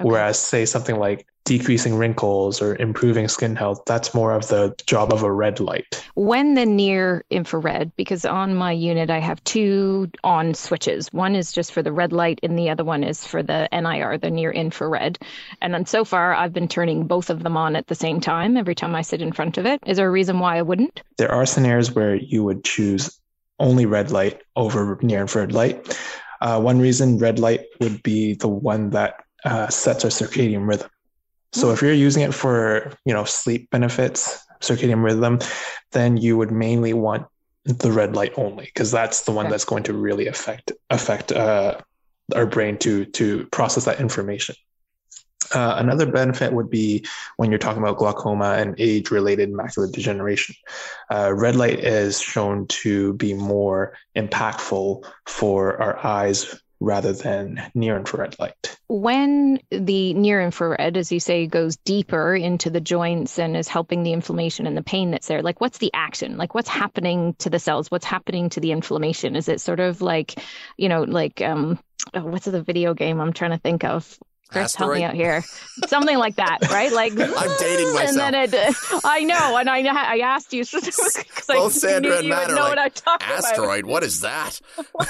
[0.00, 0.08] Okay.
[0.08, 5.12] Whereas, say something like decreasing wrinkles or improving skin health, that's more of the job
[5.12, 6.02] of a red light.
[6.14, 11.12] When the near infrared, because on my unit I have two on switches.
[11.12, 14.18] One is just for the red light, and the other one is for the NIR,
[14.18, 15.18] the near infrared.
[15.60, 18.56] And then so far, I've been turning both of them on at the same time
[18.56, 19.80] every time I sit in front of it.
[19.86, 21.02] Is there a reason why I wouldn't?
[21.18, 23.18] There are scenarios where you would choose
[23.58, 25.98] only red light over near infrared light.
[26.40, 30.90] Uh, one reason red light would be the one that uh, sets our circadian rhythm.
[31.52, 35.40] So if you're using it for, you know, sleep benefits, circadian rhythm,
[35.92, 37.26] then you would mainly want
[37.64, 39.52] the red light only because that's the one okay.
[39.52, 41.76] that's going to really affect affect uh,
[42.34, 44.54] our brain to to process that information.
[45.52, 47.04] Uh, another benefit would be
[47.36, 50.54] when you're talking about glaucoma and age-related macular degeneration.
[51.10, 57.96] Uh, red light is shown to be more impactful for our eyes rather than near
[57.96, 58.78] infrared light.
[58.88, 64.02] When the near infrared, as you say, goes deeper into the joints and is helping
[64.02, 66.36] the inflammation and the pain that's there, like what's the action?
[66.38, 67.90] Like what's happening to the cells?
[67.90, 69.36] What's happening to the inflammation?
[69.36, 70.42] Is it sort of like,
[70.76, 71.78] you know, like um
[72.14, 74.18] oh, what's the video game I'm trying to think of
[74.50, 75.44] Chris, help me out here.
[75.86, 76.92] Something like that, right?
[76.92, 78.08] Like I'm dating myself.
[78.08, 82.28] And then it, uh, I know, and I I asked you because both Sandra and
[82.28, 83.84] Matt are know like, what I'm talking asteroid.
[83.84, 83.90] About.
[83.90, 84.60] What is that?
[84.92, 85.08] what,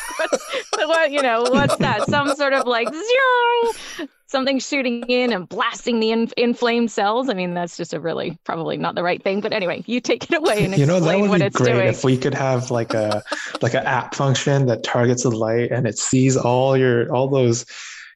[0.73, 2.07] what, you know, what's that?
[2.09, 7.31] Some sort of like zero, something shooting in and blasting the in, inflamed cells.
[7.31, 9.41] I mean, that's just a really probably not the right thing.
[9.41, 11.87] But anyway, you take it away and you know that would be great doing.
[11.87, 13.23] if we could have like a
[13.63, 17.65] like an app function that targets the light and it sees all your all those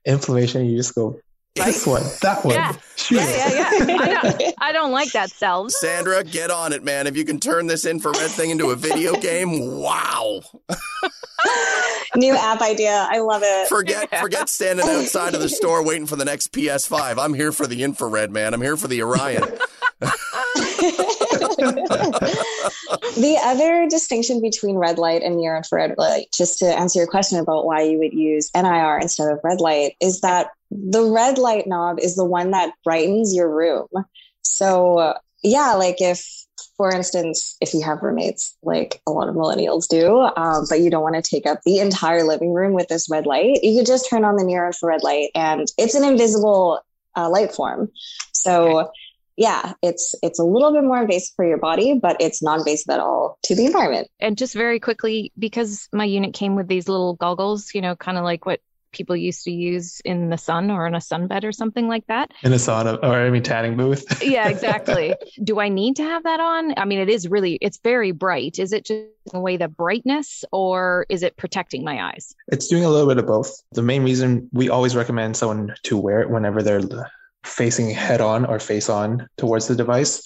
[0.04, 1.18] inflammation, you just go
[1.54, 2.54] this one, that one.
[2.54, 2.74] Yeah,
[3.10, 3.70] yeah, yeah.
[3.86, 4.00] yeah.
[4.00, 5.68] I, don't, I don't like that cell.
[5.70, 7.06] Sandra, get on it, man.
[7.06, 10.40] If you can turn this infrared thing into a video game, wow.
[12.16, 13.06] New app idea.
[13.08, 13.68] I love it.
[13.68, 17.18] Forget forget standing outside of the store waiting for the next PS5.
[17.18, 18.54] I'm here for the infrared, man.
[18.54, 19.42] I'm here for the Orion.
[23.16, 27.38] The other distinction between red light and near infrared light, just to answer your question
[27.38, 31.66] about why you would use NIR instead of red light, is that the red light
[31.66, 33.86] knob is the one that brightens your room.
[34.42, 36.26] So, yeah, like if,
[36.76, 40.90] for instance, if you have roommates, like a lot of millennials do, um, but you
[40.90, 43.86] don't want to take up the entire living room with this red light, you could
[43.86, 46.80] just turn on the near infrared light and it's an invisible
[47.16, 47.90] uh, light form.
[48.32, 48.90] So, okay
[49.36, 53.00] yeah, it's it's a little bit more invasive for your body, but it's non-invasive at
[53.00, 54.08] all to the environment.
[54.20, 58.18] And just very quickly, because my unit came with these little goggles, you know, kind
[58.18, 58.60] of like what
[58.92, 62.30] people used to use in the sun or in a sunbed or something like that.
[62.42, 64.22] In a sauna or I mean tanning booth.
[64.22, 65.14] yeah, exactly.
[65.42, 66.74] Do I need to have that on?
[66.78, 68.58] I mean, it is really it's very bright.
[68.58, 72.34] Is it just away the brightness or is it protecting my eyes?
[72.48, 73.52] It's doing a little bit of both.
[73.72, 76.82] The main reason we always recommend someone to wear it whenever they're
[77.44, 80.22] facing head on or face on towards the device.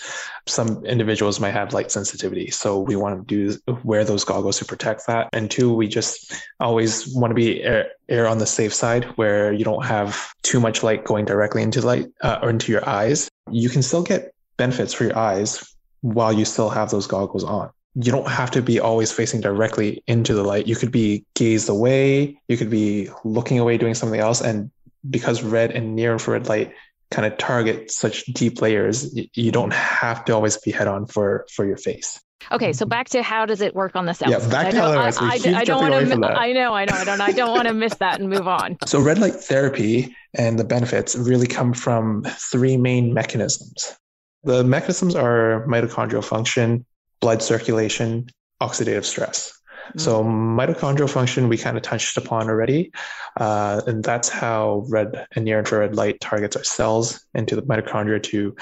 [0.47, 2.51] Some individuals might have light sensitivity.
[2.51, 5.29] So we want to do wear those goggles to protect that.
[5.33, 9.53] And two, we just always want to be err, err on the safe side where
[9.53, 13.29] you don't have too much light going directly into light uh, or into your eyes.
[13.51, 17.71] You can still get benefits for your eyes while you still have those goggles on
[18.01, 20.69] you don't have to be always facing directly into the light.
[20.69, 22.39] You could be gazed away.
[22.47, 24.41] You could be looking away, doing something else.
[24.41, 24.71] And
[25.09, 26.73] because red and near infrared light
[27.11, 31.47] kind of target such deep layers, you don't have to always be head on for
[31.55, 32.21] for your face.
[32.51, 34.31] Okay, so back to how does it work on the cells?
[34.31, 36.27] Yeah, back to I, I, I, I don't want to.
[36.27, 37.21] I know, I know, I don't.
[37.21, 38.79] I don't want to miss that and move on.
[38.87, 43.97] So red light therapy and the benefits really come from three main mechanisms.
[44.45, 46.87] The mechanisms are mitochondrial function,
[47.21, 48.29] blood circulation,
[48.63, 49.58] oxidative stress.
[49.97, 52.93] So mitochondrial function we kind of touched upon already,
[53.37, 58.23] uh, and that's how red and near infrared light targets our cells into the mitochondria
[58.25, 58.57] to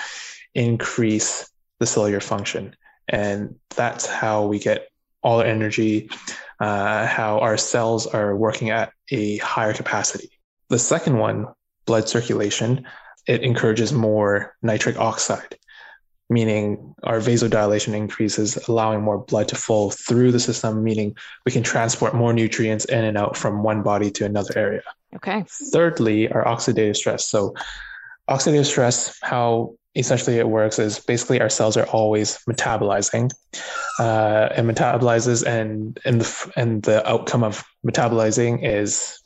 [0.54, 2.76] increase the cellular function,
[3.08, 4.88] and that's how we get
[5.22, 6.08] all our energy,
[6.60, 10.30] uh, how our cells are working at a higher capacity.
[10.68, 11.46] The second one,
[11.86, 12.86] blood circulation,
[13.26, 15.58] it encourages more nitric oxide
[16.28, 21.62] meaning our vasodilation increases, allowing more blood to flow through the system, meaning we can
[21.62, 24.82] transport more nutrients in and out from one body to another area.
[25.14, 25.44] Okay.
[25.72, 27.28] Thirdly, our oxidative stress.
[27.28, 27.54] So,
[28.28, 33.30] oxidative stress, how essentially it works is basically our cells are always metabolizing
[33.98, 39.18] uh, and metabolizes and and the and the outcome of metabolizing is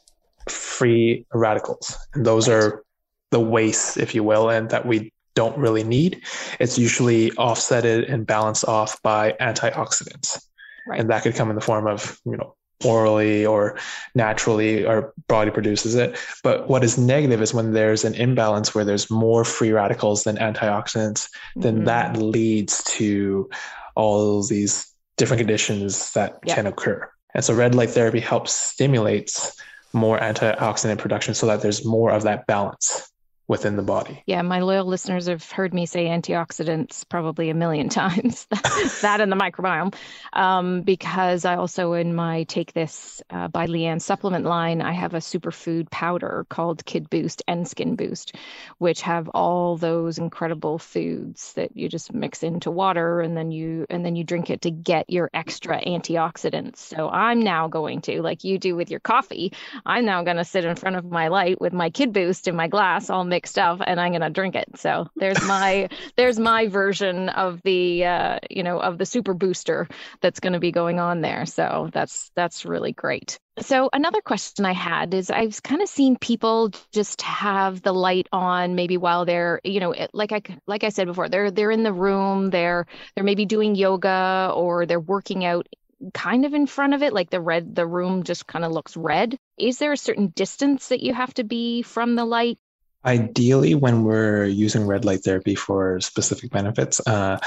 [0.48, 2.84] free radicals and those are
[3.30, 6.22] the waste if you will and that we don't really need.
[6.58, 10.44] It's usually offsetted and balanced off by antioxidants.
[10.86, 11.00] Right.
[11.00, 13.78] And that could come in the form of, you know, orally or
[14.14, 16.16] naturally our body produces it.
[16.42, 20.36] But what is negative is when there's an imbalance where there's more free radicals than
[20.36, 21.60] antioxidants, mm-hmm.
[21.60, 23.50] then that leads to
[23.94, 26.56] all these different conditions that yep.
[26.56, 27.10] can occur.
[27.34, 29.60] And so red light therapy helps stimulates
[29.92, 33.09] more antioxidant production so that there's more of that balance
[33.50, 34.22] within the body.
[34.26, 38.46] Yeah, my loyal listeners have heard me say antioxidants probably a million times.
[39.02, 39.92] that and the microbiome,
[40.32, 45.14] um, because I also in my Take This uh, by Leanne supplement line, I have
[45.14, 48.36] a superfood powder called Kid Boost and Skin Boost,
[48.78, 53.84] which have all those incredible foods that you just mix into water and then you
[53.90, 56.76] and then you drink it to get your extra antioxidants.
[56.76, 59.52] So I'm now going to, like you do with your coffee,
[59.84, 62.54] I'm now going to sit in front of my light with my Kid Boost in
[62.54, 64.68] my glass, all mixed stuff and I'm going to drink it.
[64.76, 69.88] So there's my there's my version of the uh, you know of the super booster
[70.20, 71.46] that's going to be going on there.
[71.46, 73.38] So that's that's really great.
[73.58, 78.26] So another question I had is I've kind of seen people just have the light
[78.32, 81.82] on maybe while they're you know like I like I said before they're they're in
[81.82, 85.66] the room they're they're maybe doing yoga or they're working out
[86.14, 88.96] kind of in front of it like the red the room just kind of looks
[88.96, 92.58] red is there a certain distance that you have to be from the light
[93.04, 97.38] Ideally, when we're using red light therapy for specific benefits, uh,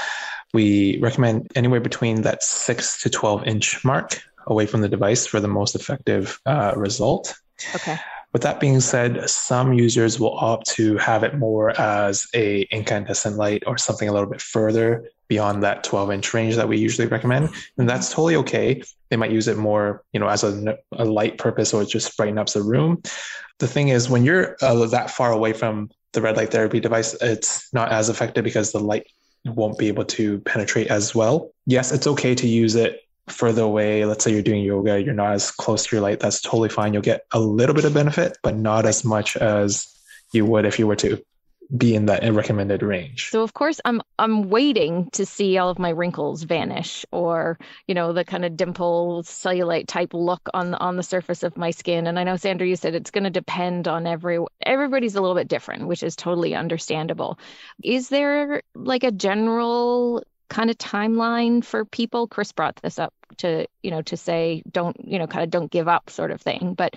[0.52, 5.40] we recommend anywhere between that 6 to 12 inch mark away from the device for
[5.40, 7.34] the most effective uh, result.
[7.74, 7.98] Okay.
[8.32, 13.36] With that being said, some users will opt to have it more as a incandescent
[13.36, 17.08] light or something a little bit further beyond that 12 inch range that we usually
[17.08, 17.50] recommend.
[17.78, 18.82] And that's totally okay.
[19.08, 22.38] They might use it more, you know, as a, a light purpose or just brighten
[22.38, 23.02] up the room.
[23.58, 27.14] The thing is, when you're uh, that far away from the red light therapy device,
[27.20, 29.06] it's not as effective because the light
[29.44, 31.52] won't be able to penetrate as well.
[31.66, 35.32] Yes, it's okay to use it further away, let's say you're doing yoga, you're not
[35.32, 36.92] as close to your light, that's totally fine.
[36.92, 39.88] You'll get a little bit of benefit, but not as much as
[40.32, 41.22] you would if you were to
[41.74, 43.30] be in that recommended range.
[43.30, 47.94] So of course I'm I'm waiting to see all of my wrinkles vanish or you
[47.94, 52.06] know the kind of dimple cellulite type look on on the surface of my skin
[52.06, 55.36] and I know Sandra you said it's going to depend on every everybody's a little
[55.36, 57.38] bit different which is totally understandable.
[57.82, 62.28] Is there like a general kind of timeline for people?
[62.28, 65.70] Chris brought this up to you know to say don't you know kind of don't
[65.70, 66.94] give up sort of thing but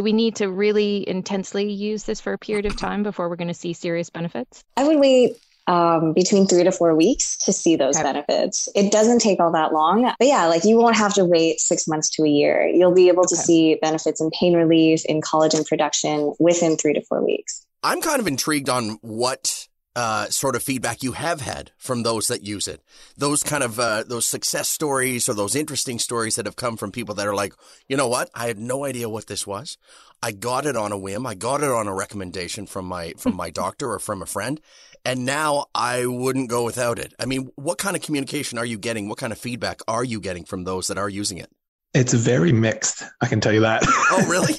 [0.00, 3.36] do we need to really intensely use this for a period of time before we're
[3.36, 4.64] going to see serious benefits?
[4.78, 5.36] I would wait
[5.66, 8.04] um, between three to four weeks to see those okay.
[8.04, 8.66] benefits.
[8.74, 10.04] It doesn't take all that long.
[10.18, 12.66] But yeah, like you won't have to wait six months to a year.
[12.66, 13.42] You'll be able to okay.
[13.42, 17.66] see benefits in pain relief, in collagen production within three to four weeks.
[17.82, 19.59] I'm kind of intrigued on what
[19.96, 22.80] uh, sort of feedback you have had from those that use it.
[23.16, 26.92] Those kind of uh, those success stories or those interesting stories that have come from
[26.92, 27.54] people that are like,
[27.88, 28.30] you know what?
[28.34, 29.76] I had no idea what this was.
[30.22, 31.26] I got it on a whim.
[31.26, 34.60] I got it on a recommendation from my from my doctor or from a friend,
[35.04, 37.14] and now I wouldn't go without it.
[37.18, 39.08] I mean, what kind of communication are you getting?
[39.08, 41.50] What kind of feedback are you getting from those that are using it?
[41.92, 43.02] It's very mixed.
[43.20, 43.82] I can tell you that.
[44.12, 44.54] Oh, really?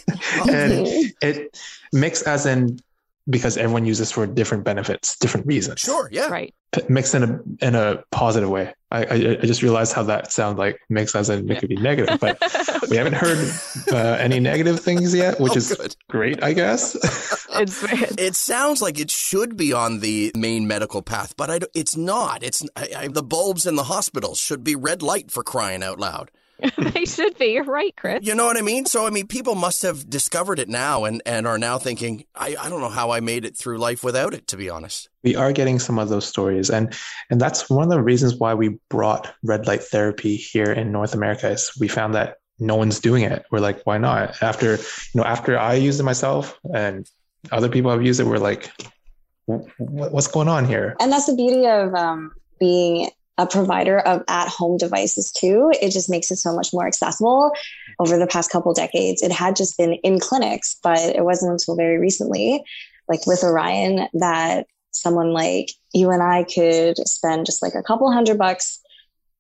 [0.54, 1.58] and it
[1.94, 2.80] mixed as in
[3.30, 5.80] because everyone uses for different benefits, different reasons.
[5.80, 6.54] Sure, yeah, right.
[6.88, 8.74] Mixed in a in a positive way.
[8.92, 11.76] I I, I just realized how that sounds like mixed as in it could be
[11.76, 12.42] negative, but
[12.90, 13.54] we haven't heard
[13.92, 15.96] uh, any negative things yet, which oh, is good.
[16.10, 16.96] great, I guess.
[17.54, 17.84] it's
[18.18, 22.42] it sounds like it should be on the main medical path, but I, it's not.
[22.42, 26.00] It's I, I, the bulbs in the hospitals should be red light for crying out
[26.00, 26.32] loud.
[26.78, 27.54] they should be.
[27.54, 28.20] You're right, Chris.
[28.24, 28.86] You know what I mean?
[28.86, 32.56] So, I mean, people must have discovered it now and, and are now thinking, I,
[32.60, 35.10] I don't know how I made it through life without it, to be honest.
[35.24, 36.70] We are getting some of those stories.
[36.70, 36.94] And,
[37.30, 41.14] and that's one of the reasons why we brought red light therapy here in North
[41.14, 43.46] America is we found that no one's doing it.
[43.52, 44.42] We're like, why not?
[44.42, 47.10] After, you know, after I used it myself and
[47.52, 48.72] other people have used it, we're like,
[49.46, 50.96] what's going on here?
[51.00, 55.72] And that's the beauty of um, being a provider of at-home devices too.
[55.82, 57.52] It just makes it so much more accessible.
[58.00, 61.76] Over the past couple decades it had just been in clinics but it wasn't until
[61.76, 62.64] very recently
[63.08, 68.12] like with orion that someone like you and i could spend just like a couple
[68.12, 68.80] hundred bucks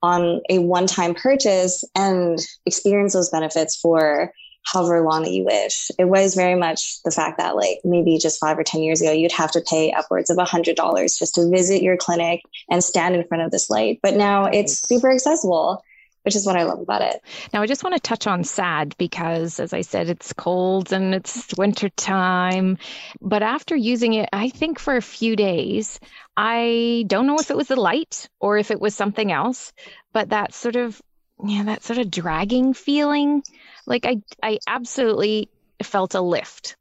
[0.04, 4.32] on a one-time purchase and experience those benefits for
[4.64, 5.90] however long that you wish.
[5.98, 9.12] It was very much the fact that like maybe just five or 10 years ago,
[9.12, 12.84] you'd have to pay upwards of a hundred dollars just to visit your clinic and
[12.84, 14.00] stand in front of this light.
[14.02, 15.84] But now it's super accessible
[16.24, 17.22] which is what I love about it.
[17.54, 21.16] Now, I just want to touch on SAD because, as I said, it's cold and
[21.16, 22.78] it's winter time.
[23.22, 26.00] But after using it, I think for a few days,
[26.38, 29.74] I don't know if it was the light or if it was something else,
[30.14, 31.02] but that sort of
[31.44, 33.44] yeah, that sort of dragging feeling.
[33.86, 35.50] Like I I absolutely
[35.84, 36.76] felt a lift.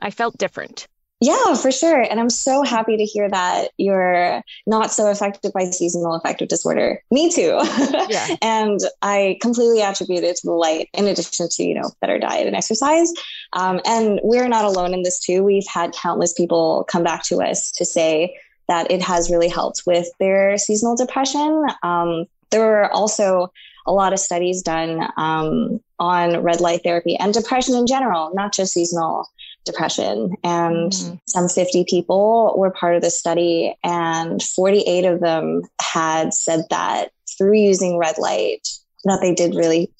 [0.00, 0.88] I felt different.
[1.22, 2.00] Yeah, for sure.
[2.00, 7.00] And I'm so happy to hear that you're not so affected by seasonal affective disorder.
[7.12, 7.60] Me too.
[8.08, 8.36] Yeah.
[8.42, 12.48] and I completely attribute it to the light in addition to, you know, better diet
[12.48, 13.12] and exercise.
[13.52, 15.44] Um, and we're not alone in this too.
[15.44, 18.36] We've had countless people come back to us to say
[18.66, 21.64] that it has really helped with their seasonal depression.
[21.84, 23.52] Um, there were also
[23.86, 28.52] a lot of studies done um, on red light therapy and depression in general, not
[28.52, 29.28] just seasonal
[29.64, 30.34] depression.
[30.44, 31.14] And mm-hmm.
[31.26, 37.10] some 50 people were part of the study, and 48 of them had said that
[37.38, 38.66] through using red light,
[39.04, 39.90] that they did really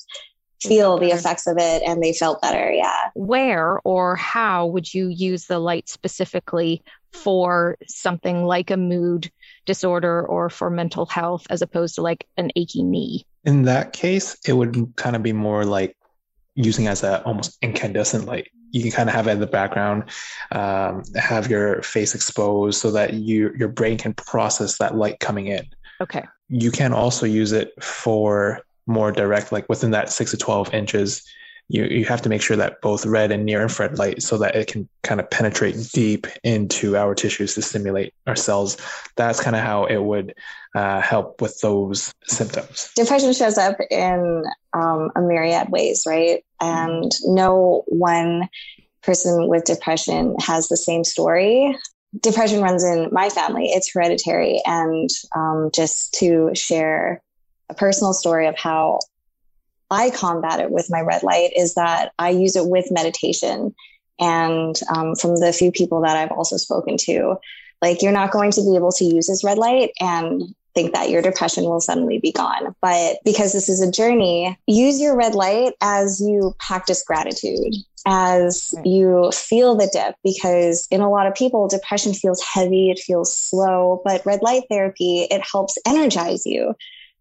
[0.61, 2.71] feel the effects of it and they felt better.
[2.71, 3.11] Yeah.
[3.15, 9.31] Where or how would you use the light specifically for something like a mood
[9.65, 13.27] disorder or for mental health as opposed to like an achy knee?
[13.45, 15.97] In that case, it would kind of be more like
[16.55, 18.49] using as a almost incandescent light.
[18.71, 20.05] You can kind of have it in the background,
[20.51, 25.49] um, have your face exposed so that you your brain can process that light coming
[25.49, 25.67] in.
[26.01, 26.25] Okay.
[26.49, 31.23] You can also use it for more direct, like within that six to twelve inches
[31.73, 34.55] you, you have to make sure that both red and near infrared light so that
[34.55, 38.77] it can kind of penetrate deep into our tissues to stimulate our cells.
[39.17, 40.35] That's kind of how it would
[40.75, 42.91] uh, help with those symptoms.
[42.95, 44.45] Depression shows up in
[44.75, 46.45] um, a myriad ways, right?
[46.61, 48.51] And no one
[49.03, 51.75] person with depression has the same story.
[52.21, 54.61] Depression runs in my family, it's hereditary.
[54.67, 57.23] And um, just to share
[57.71, 58.99] a personal story of how
[59.93, 63.75] I combat it with my red light is that I use it with meditation.
[64.19, 67.37] And um, from the few people that I've also spoken to,
[67.83, 71.11] like you're not going to be able to use this red light and think that
[71.11, 72.75] your depression will suddenly be gone.
[72.81, 77.75] But because this is a journey, use your red light as you practice gratitude.
[78.05, 82.99] as you feel the dip because in a lot of people depression feels heavy it
[82.99, 86.75] feels slow but red light therapy it helps energize you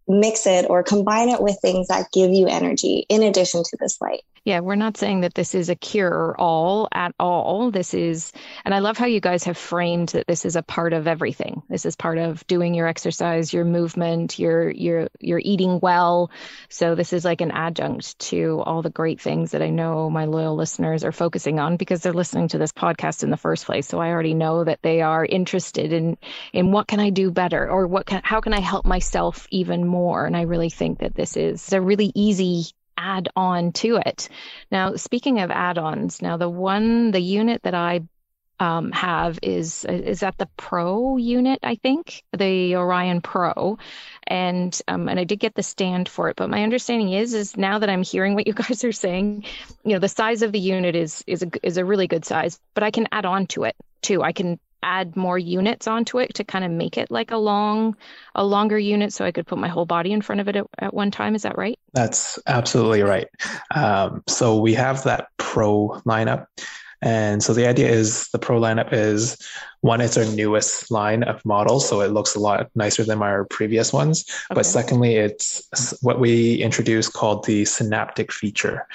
[0.08, 4.00] mix it or combine it with things that give you energy in addition to this
[4.02, 7.70] light yeah, we're not saying that this is a cure all at all.
[7.70, 8.32] This is,
[8.66, 11.62] and I love how you guys have framed that this is a part of everything.
[11.70, 16.32] This is part of doing your exercise, your movement, your your your eating well.
[16.70, 20.26] So this is like an adjunct to all the great things that I know my
[20.26, 23.88] loyal listeners are focusing on because they're listening to this podcast in the first place.
[23.88, 26.18] So I already know that they are interested in
[26.52, 29.86] in what can I do better or what can how can I help myself even
[29.86, 30.26] more.
[30.26, 32.66] And I really think that this is a really easy
[32.98, 34.30] add on to it.
[34.72, 38.02] Now, speaking of add ons, now the one, the unit that I
[38.62, 43.80] um, have is is that the Pro unit, I think, the Orion Pro,
[44.28, 46.36] and um, and I did get the stand for it.
[46.36, 49.46] But my understanding is is now that I'm hearing what you guys are saying,
[49.84, 52.60] you know, the size of the unit is is a is a really good size,
[52.76, 54.22] but I can add on to it too.
[54.22, 57.96] I can add more units onto it to kind of make it like a long
[58.36, 60.66] a longer unit so i could put my whole body in front of it at,
[60.80, 61.78] at one time is that right?
[61.94, 63.28] That's absolutely right.
[63.76, 66.48] Um, so we have that pro lineup
[67.02, 69.38] and so the idea is the pro lineup is
[69.82, 73.46] one it's our newest line of models so it looks a lot nicer than our
[73.46, 74.56] previous ones okay.
[74.56, 78.88] but secondly it's what we introduced called the synaptic feature.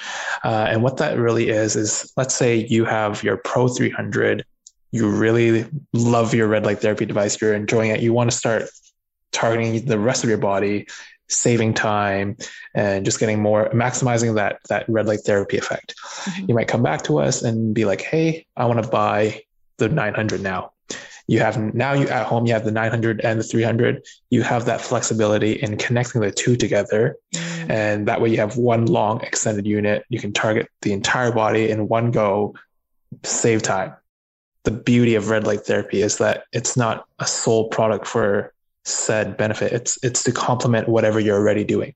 [0.45, 4.45] Uh, and what that really is is let's say you have your pro 300
[4.91, 8.63] you really love your red light therapy device, you're enjoying it, you want to start
[9.31, 10.87] targeting the rest of your body,
[11.29, 12.37] saving time
[12.73, 15.93] and just getting more maximizing that that red light therapy effect.
[15.97, 16.45] Mm-hmm.
[16.47, 19.43] You might come back to us and be like, "Hey, I want to buy
[19.77, 20.71] the 900 now."
[21.29, 24.05] You have now you at home you have the 900 and the 300.
[24.29, 27.71] You have that flexibility in connecting the two together, mm-hmm.
[27.71, 30.05] and that way you have one long extended unit.
[30.07, 32.55] You can target the entire body in one go,
[33.23, 33.95] save time
[34.67, 38.53] the beauty of red light therapy is that it's not a sole product for
[38.83, 39.71] said benefit.
[39.71, 41.95] It's it's to complement whatever you're already doing.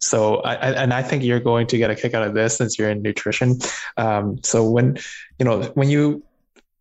[0.00, 2.78] So I, and I think you're going to get a kick out of this since
[2.78, 3.58] you're in nutrition.
[3.98, 4.96] Um, so when
[5.38, 6.22] you know when you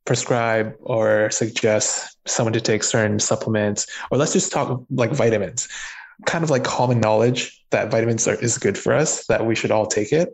[0.05, 5.67] prescribe or suggest someone to take certain supplements, or let's just talk like vitamins,
[6.27, 9.71] kind of like common knowledge that vitamins are, is good for us, that we should
[9.71, 10.29] all take it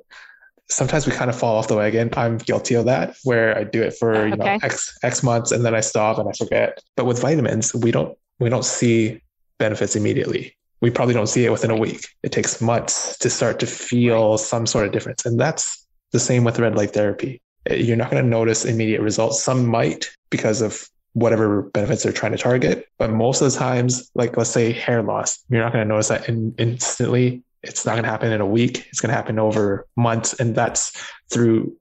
[0.69, 2.09] sometimes we kind of fall off the wagon.
[2.17, 4.57] I'm guilty of that, where I do it for you okay.
[4.57, 6.83] know x x months and then I stop and I forget.
[6.95, 9.21] But with vitamins, we don't we don't see
[9.57, 10.55] benefits immediately.
[10.81, 12.07] We probably don't see it within a week.
[12.23, 16.43] It takes months to start to feel some sort of difference, and that's the same
[16.43, 17.41] with red light therapy.
[17.67, 19.41] Eh, you're not going to notice immediate results.
[19.41, 22.87] Some might because of whatever benefits they're trying to target.
[22.99, 26.09] But most of the times, like let's say hair loss, you're not going to notice
[26.09, 28.87] that in, instantly it's not going to happen in a week.
[28.89, 30.91] It's going to happen over months, and that's
[31.31, 31.75] through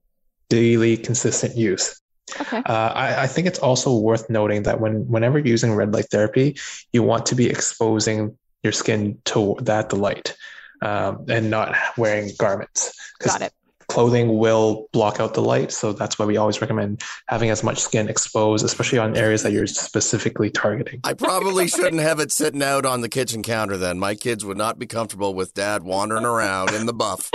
[0.49, 2.01] daily consistent use.
[2.41, 2.59] Okay.
[2.59, 6.07] Uh, I, I, think it's also worth noting that when whenever you're using red light
[6.11, 6.57] therapy,
[6.93, 10.35] you want to be exposing your skin to that the light
[10.81, 12.95] um, and not wearing garments.
[13.21, 13.53] Got it
[13.95, 15.71] clothing will block out the light.
[15.71, 19.53] So that's why we always recommend having as much skin exposed, especially on areas that
[19.53, 20.99] you're specifically targeting.
[21.05, 24.01] I probably shouldn't have it sitting out on the kitchen counter then.
[24.01, 27.31] My kids would not be comfortable with dad wandering around in the buff.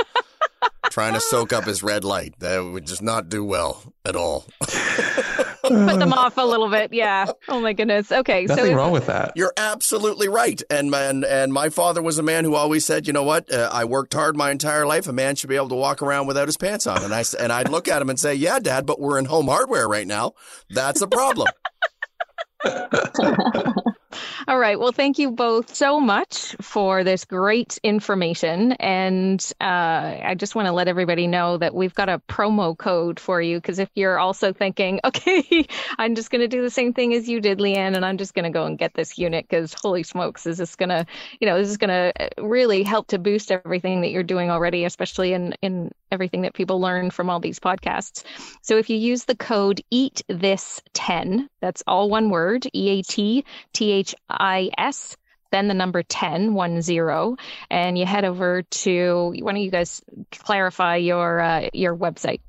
[0.89, 2.33] trying to soak up his red light.
[2.39, 4.45] That would just not do well at all.
[5.69, 6.93] put them off a little bit.
[6.93, 7.31] Yeah.
[7.47, 8.11] Oh my goodness.
[8.11, 8.45] Okay.
[8.45, 9.33] Nothing so wrong with that.
[9.35, 10.61] You're absolutely right.
[10.69, 13.51] And and and my father was a man who always said, you know what?
[13.51, 15.07] Uh, I worked hard my entire life.
[15.07, 17.03] A man should be able to walk around without his pants on.
[17.03, 19.47] And I and I'd look at him and say, yeah, Dad, but we're in home
[19.47, 20.33] hardware right now.
[20.69, 21.47] That's a problem.
[24.47, 24.79] All right.
[24.79, 28.71] Well, thank you both so much for this great information.
[28.73, 33.19] And uh, I just want to let everybody know that we've got a promo code
[33.19, 36.93] for you because if you're also thinking, okay, I'm just going to do the same
[36.93, 39.45] thing as you did, Leanne, and I'm just going to go and get this unit
[39.47, 41.05] because holy smokes, is this going to,
[41.39, 44.49] you know, this is going to uh, really help to boost everything that you're doing
[44.49, 48.23] already, especially in, in everything that people learn from all these podcasts.
[48.61, 53.01] So if you use the code EAT THIS 10, that's all one word, E A
[53.01, 55.17] T T H I S,
[55.51, 57.35] then the number 10, one zero,
[57.69, 60.01] and you head over to, why don't you guys
[60.31, 62.41] clarify your, uh, your website?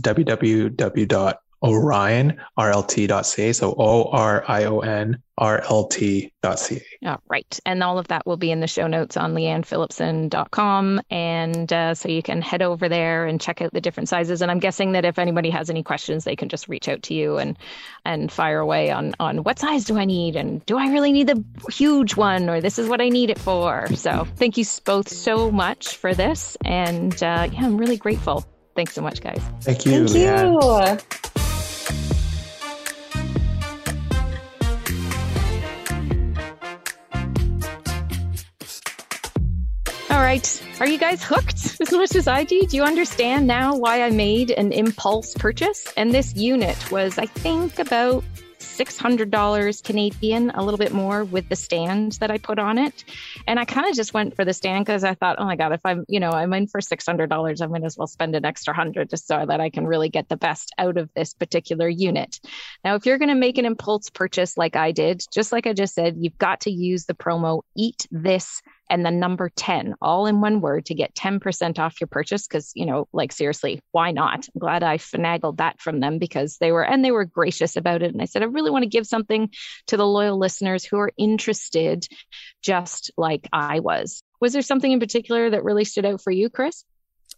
[0.00, 3.52] www Orion, RLT.ca.
[3.52, 6.82] So O R I O N R L T.ca.
[7.04, 7.60] Oh, right.
[7.66, 11.00] And all of that will be in the show notes on leannephillipson.com.
[11.10, 14.40] And uh, so you can head over there and check out the different sizes.
[14.40, 17.14] And I'm guessing that if anybody has any questions, they can just reach out to
[17.14, 17.58] you and,
[18.04, 20.36] and fire away on, on what size do I need?
[20.36, 22.48] And do I really need the huge one?
[22.48, 23.88] Or this is what I need it for.
[23.94, 26.56] So thank you both so much for this.
[26.64, 28.44] And uh, yeah, I'm really grateful.
[28.74, 29.40] Thanks so much, guys.
[29.62, 30.06] Thank you.
[30.06, 31.35] Thank you.
[40.26, 40.62] Right.
[40.80, 42.60] Are you guys hooked as much as I do?
[42.62, 45.86] Do you understand now why I made an impulse purchase?
[45.96, 48.24] And this unit was, I think, about
[48.58, 53.04] $600 Canadian, a little bit more with the stand that I put on it.
[53.46, 55.70] And I kind of just went for the stand because I thought, oh my God,
[55.70, 58.74] if I'm, you know, I'm in for $600, I might as well spend an extra
[58.74, 62.40] hundred just so that I can really get the best out of this particular unit.
[62.82, 65.72] Now, if you're going to make an impulse purchase like I did, just like I
[65.72, 70.26] just said, you've got to use the promo eat this and the number 10 all
[70.26, 74.10] in one word to get 10% off your purchase because you know like seriously why
[74.10, 74.48] not?
[74.54, 78.02] I'm glad i finagled that from them because they were and they were gracious about
[78.02, 78.12] it.
[78.12, 79.50] And i said i really want to give something
[79.88, 82.06] to the loyal listeners who are interested
[82.62, 84.22] just like i was.
[84.40, 86.84] Was there something in particular that really stood out for you chris?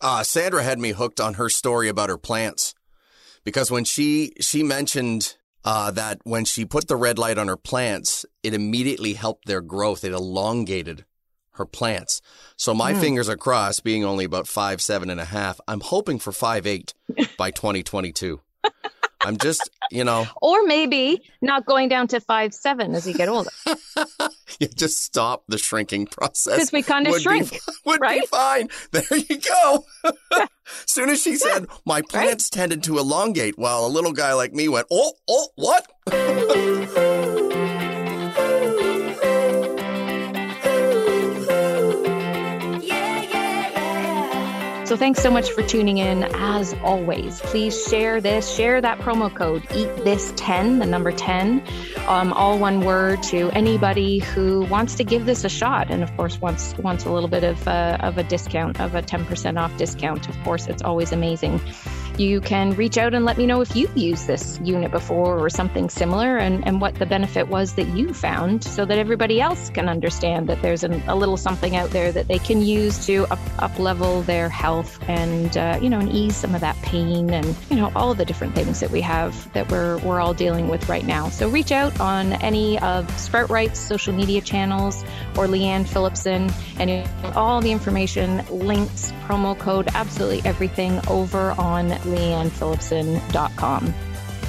[0.01, 2.75] Uh, sandra had me hooked on her story about her plants
[3.45, 7.57] because when she she mentioned uh, that when she put the red light on her
[7.57, 10.05] plants, it immediately helped their growth.
[10.05, 11.05] It elongated
[11.59, 12.21] her plants.
[12.57, 13.01] So my mm.
[13.01, 15.61] fingers are crossed, being only about five, seven and a half.
[15.69, 16.95] I'm hoping for five, eight
[17.39, 18.41] by 2022.
[19.25, 20.27] I'm just, you know.
[20.43, 23.51] Or maybe not going down to five, seven as you get older.
[24.59, 26.55] yeah, just stop the shrinking process.
[26.55, 27.51] Because we kind of shrink.
[27.51, 28.21] Be, would right?
[28.21, 28.69] be fine.
[28.93, 29.85] There you go.
[30.05, 30.49] As
[30.87, 32.61] soon as she said, my plants right?
[32.61, 37.27] tended to elongate while a little guy like me went, oh, oh, what?
[44.89, 46.25] So thanks so much for tuning in.
[46.37, 51.63] As always, please share this, share that promo code, eat this 10, the number 10,
[52.07, 55.91] um, all one word to anybody who wants to give this a shot.
[55.91, 59.03] And of course, wants, wants a little bit of, uh, of a discount, of a
[59.03, 60.27] 10% off discount.
[60.27, 61.61] Of course, it's always amazing
[62.19, 65.49] you can reach out and let me know if you've used this unit before or
[65.49, 69.71] something similar and, and what the benefit was that you found so that everybody else
[69.71, 73.25] can understand that there's an, a little something out there that they can use to
[73.27, 74.78] up, up level their health
[75.09, 78.19] and, uh, you know, and ease some of that pain and, you know, all of
[78.19, 81.29] the different things that we have that we're, we're all dealing with right now.
[81.29, 85.03] So reach out on any of Sprout Right's social media channels
[85.37, 93.95] or Leanne Phillipson and all the information, links, promo code, absolutely everything over on leannephillipson.com.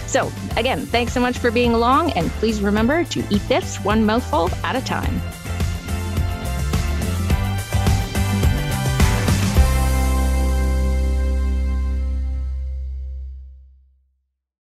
[0.07, 4.05] So, again, thanks so much for being along, and please remember to eat this one
[4.05, 5.21] mouthful at a time.